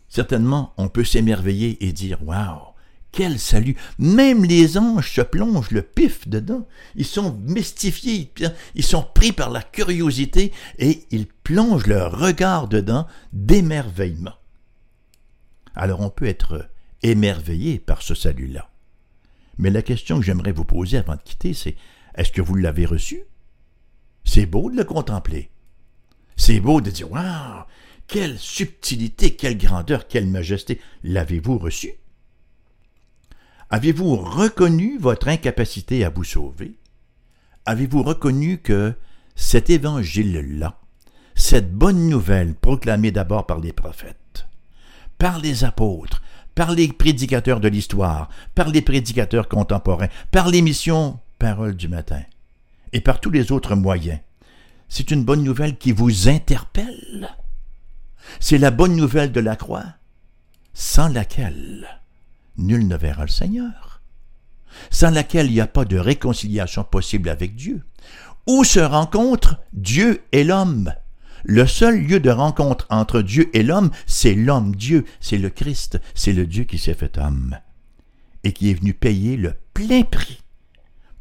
Certainement, 0.09 0.73
on 0.77 0.89
peut 0.89 1.05
s'émerveiller 1.05 1.85
et 1.85 1.93
dire 1.93 2.19
Waouh, 2.23 2.75
quel 3.11 3.39
salut 3.39 3.77
Même 3.99 4.45
les 4.45 4.79
anges 4.79 5.13
se 5.13 5.21
plongent 5.21 5.71
le 5.71 5.83
pif 5.83 6.29
dedans. 6.29 6.67
Ils 6.95 7.05
sont 7.05 7.37
mystifiés, 7.47 8.33
ils 8.75 8.85
sont 8.85 9.07
pris 9.15 9.33
par 9.33 9.51
la 9.51 9.63
curiosité 9.63 10.53
et 10.79 11.05
ils 11.11 11.27
plongent 11.27 11.87
leur 11.87 12.19
regard 12.19 12.69
dedans 12.69 13.07
d'émerveillement. 13.33 14.35
Alors 15.75 16.01
on 16.01 16.11
peut 16.11 16.27
être 16.27 16.69
émerveillé 17.03 17.79
par 17.79 18.03
ce 18.03 18.15
salut-là. 18.15 18.71
Mais 19.59 19.71
la 19.71 19.83
question 19.83 20.19
que 20.19 20.25
j'aimerais 20.25 20.53
vous 20.53 20.65
poser 20.65 20.99
avant 20.99 21.15
de 21.15 21.23
quitter, 21.23 21.55
c'est 21.55 21.77
est-ce 22.15 22.33
que 22.33 22.43
vous 22.43 22.55
l'avez 22.55 22.87
reçu? 22.87 23.25
C'est 24.25 24.47
beau 24.47 24.71
de 24.71 24.77
le 24.77 24.85
contempler. 24.85 25.51
C'est 26.37 26.61
beau 26.61 26.81
de 26.81 26.91
dire 26.91 27.11
Waouh 27.11 27.65
Quelle 28.07 28.39
subtilité, 28.39 29.35
quelle 29.35 29.59
grandeur, 29.59 30.09
quelle 30.09 30.27
majesté. 30.27 30.81
L'avez-vous 31.03 31.59
reçu? 31.59 31.95
Avez-vous 33.71 34.17
reconnu 34.17 34.99
votre 34.99 35.29
incapacité 35.29 36.05
à 36.05 36.11
vous 36.11 36.25
sauver? 36.25 36.75
Avez-vous 37.67 38.03
reconnu 38.03 38.59
que 38.59 38.95
cet 39.35 39.71
évangile-là, 39.71 40.79
cette 41.35 41.73
bonne 41.73 42.09
nouvelle 42.09 42.55
proclamée 42.55 43.11
d'abord 43.11 43.47
par 43.47 43.59
les 43.59 43.73
prophètes, 43.73 44.47
par 45.19 45.41
les 45.41 45.65
apôtres, 45.65 46.23
par 46.55 46.73
les 46.73 46.89
prédicateurs 46.89 47.61
de 47.61 47.69
l'histoire, 47.69 48.29
par 48.55 48.69
les 48.69 48.83
prédicateurs 48.83 49.49
contemporains, 49.49 50.09
par 50.31 50.49
l'émission 50.49 51.19
Parole 51.45 51.77
du 51.77 51.89
matin, 51.89 52.23
et 52.95 53.03
par 53.03 53.21
tous 53.21 53.29
les 53.29 53.53
autres 53.53 53.75
moyens, 53.75 54.19
c'est 54.89 55.11
une 55.11 55.27
bonne 55.27 55.45
nouvelle 55.45 55.77
qui 55.77 55.93
vous 55.93 56.31
interpelle. 56.31 57.37
C'est 58.41 58.57
la 58.57 58.71
bonne 58.71 58.97
nouvelle 58.97 59.31
de 59.31 59.41
la 59.41 59.55
croix, 59.55 59.85
sans 60.73 61.09
laquelle 61.09 62.01
nul 62.57 62.89
ne 62.89 62.97
verra 62.97 63.25
le 63.25 63.29
Seigneur, 63.29 64.01
sans 64.89 65.11
laquelle 65.11 65.49
il 65.49 65.53
n'y 65.53 65.61
a 65.61 65.67
pas 65.67 65.85
de 65.85 65.99
réconciliation 65.99 66.83
possible 66.83 67.29
avec 67.29 67.57
Dieu. 67.57 67.83
Où 68.47 68.65
se 68.65 68.81
rencontrent 68.81 69.61
Dieu 69.75 70.23
et 70.33 70.45
l'homme? 70.45 70.95
Le 71.43 71.67
seul 71.67 72.01
lieu 72.07 72.21
de 72.21 72.31
rencontre 72.31 72.87
entre 72.89 73.21
Dieu 73.21 73.55
et 73.55 73.63
l'homme, 73.63 73.91
c'est 74.07 74.35
l'homme-Dieu, 74.35 75.05
c'est 75.21 75.37
le 75.37 75.51
Christ, 75.51 76.01
c'est 76.15 76.33
le 76.33 76.47
Dieu 76.47 76.65
qui 76.65 76.79
s'est 76.79 76.95
fait 76.95 77.19
homme 77.19 77.59
et 78.45 78.55
qui 78.55 78.71
est 78.71 78.81
venu 78.81 78.95
payer 78.95 79.37
le 79.37 79.53
plein 79.75 80.05
prix 80.05 80.44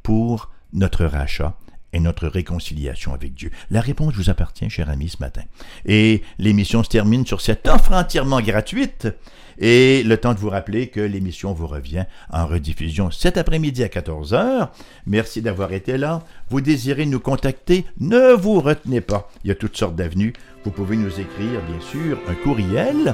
pour 0.03 0.51
notre 0.73 1.05
rachat 1.05 1.57
et 1.93 1.99
notre 1.99 2.27
réconciliation 2.27 3.13
avec 3.13 3.33
Dieu 3.33 3.51
La 3.71 3.79
réponse 3.79 4.13
vous 4.15 4.29
appartient, 4.29 4.69
cher 4.69 4.89
ami, 4.89 5.09
ce 5.09 5.17
matin. 5.19 5.43
Et 5.85 6.23
l'émission 6.39 6.83
se 6.83 6.89
termine 6.89 7.25
sur 7.25 7.39
cette 7.39 7.67
offre 7.67 7.93
entièrement 7.93 8.41
gratuite. 8.41 9.07
Et 9.59 10.01
le 10.03 10.17
temps 10.17 10.33
de 10.33 10.39
vous 10.39 10.49
rappeler 10.49 10.87
que 10.87 10.99
l'émission 10.99 11.53
vous 11.53 11.67
revient 11.67 12.05
en 12.31 12.47
rediffusion 12.47 13.11
cet 13.11 13.37
après-midi 13.37 13.83
à 13.83 13.87
14h. 13.87 14.69
Merci 15.05 15.43
d'avoir 15.43 15.71
été 15.73 15.97
là. 15.97 16.23
Vous 16.49 16.59
désirez 16.59 17.05
nous 17.05 17.19
contacter, 17.19 17.85
ne 17.99 18.33
vous 18.33 18.59
retenez 18.59 19.01
pas. 19.01 19.29
Il 19.43 19.49
y 19.49 19.51
a 19.51 19.55
toutes 19.55 19.77
sortes 19.77 19.95
d'avenues. 19.95 20.33
Vous 20.65 20.71
pouvez 20.71 20.97
nous 20.97 21.19
écrire, 21.19 21.61
bien 21.67 21.79
sûr, 21.91 22.17
un 22.27 22.33
courriel. 22.33 23.13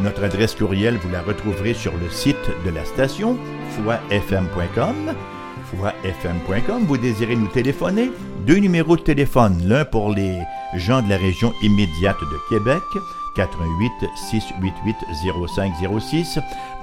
Notre 0.00 0.24
adresse 0.24 0.54
courriel, 0.54 0.96
vous 0.96 1.10
la 1.10 1.22
retrouverez 1.22 1.74
sur 1.74 1.96
le 1.96 2.10
site 2.10 2.36
de 2.64 2.70
la 2.70 2.84
station, 2.84 3.38
foifm.com 3.70 5.14
Vous 6.86 6.96
désirez 6.96 7.36
nous 7.36 7.48
téléphoner? 7.48 8.10
Deux 8.46 8.56
numéros 8.58 8.96
de 8.96 9.02
téléphone, 9.02 9.60
l'un 9.64 9.84
pour 9.84 10.10
les 10.10 10.38
gens 10.76 11.02
de 11.02 11.08
la 11.08 11.16
région 11.16 11.52
immédiate 11.62 12.16
de 12.20 12.56
Québec, 12.56 12.82
88 13.36 13.92
688 14.30 14.96
0506. 15.46 16.38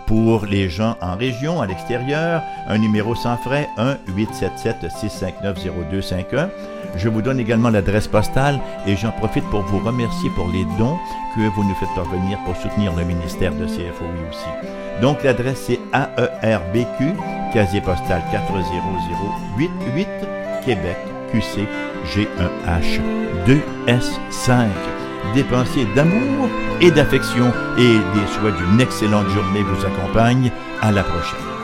Pour 0.05 0.45
les 0.45 0.69
gens 0.69 0.95
en 1.01 1.15
région, 1.15 1.61
à 1.61 1.65
l'extérieur, 1.65 2.43
un 2.67 2.77
numéro 2.77 3.15
sans 3.15 3.37
frais, 3.37 3.67
1 3.77 3.97
877 4.15 4.91
659 4.91 5.57
0251. 5.91 6.49
Je 6.95 7.09
vous 7.09 7.23
donne 7.23 7.39
également 7.39 7.71
l'adresse 7.71 8.07
postale 8.07 8.59
et 8.85 8.95
j'en 8.95 9.09
profite 9.11 9.45
pour 9.45 9.63
vous 9.63 9.79
remercier 9.79 10.29
pour 10.35 10.47
les 10.49 10.63
dons 10.77 10.97
que 11.35 11.41
vous 11.55 11.63
nous 11.63 11.73
faites 11.75 11.89
parvenir 11.95 12.37
pour 12.45 12.55
soutenir 12.55 12.93
le 12.95 13.03
ministère 13.03 13.51
de 13.55 13.65
CFOI 13.65 14.29
aussi. 14.29 15.01
Donc 15.01 15.23
l'adresse 15.23 15.63
c'est 15.65 15.79
AERBQ, 15.91 17.15
casier 17.55 17.79
postal 17.79 18.21
40088, 18.31 20.09
Québec, 20.65 20.97
QC 21.31 21.65
G1H 22.05 22.99
2S5. 23.47 24.67
Dépensiers 25.33 25.87
d'amour 25.95 26.49
et 26.81 26.91
d'affection 26.91 27.53
et 27.77 27.93
des 27.93 28.27
souhaits 28.27 28.55
d'une 28.57 28.81
excellente 28.81 29.29
journée 29.29 29.63
vous 29.63 29.85
accompagnent. 29.85 30.51
À 30.81 30.91
la 30.91 31.03
prochaine. 31.03 31.54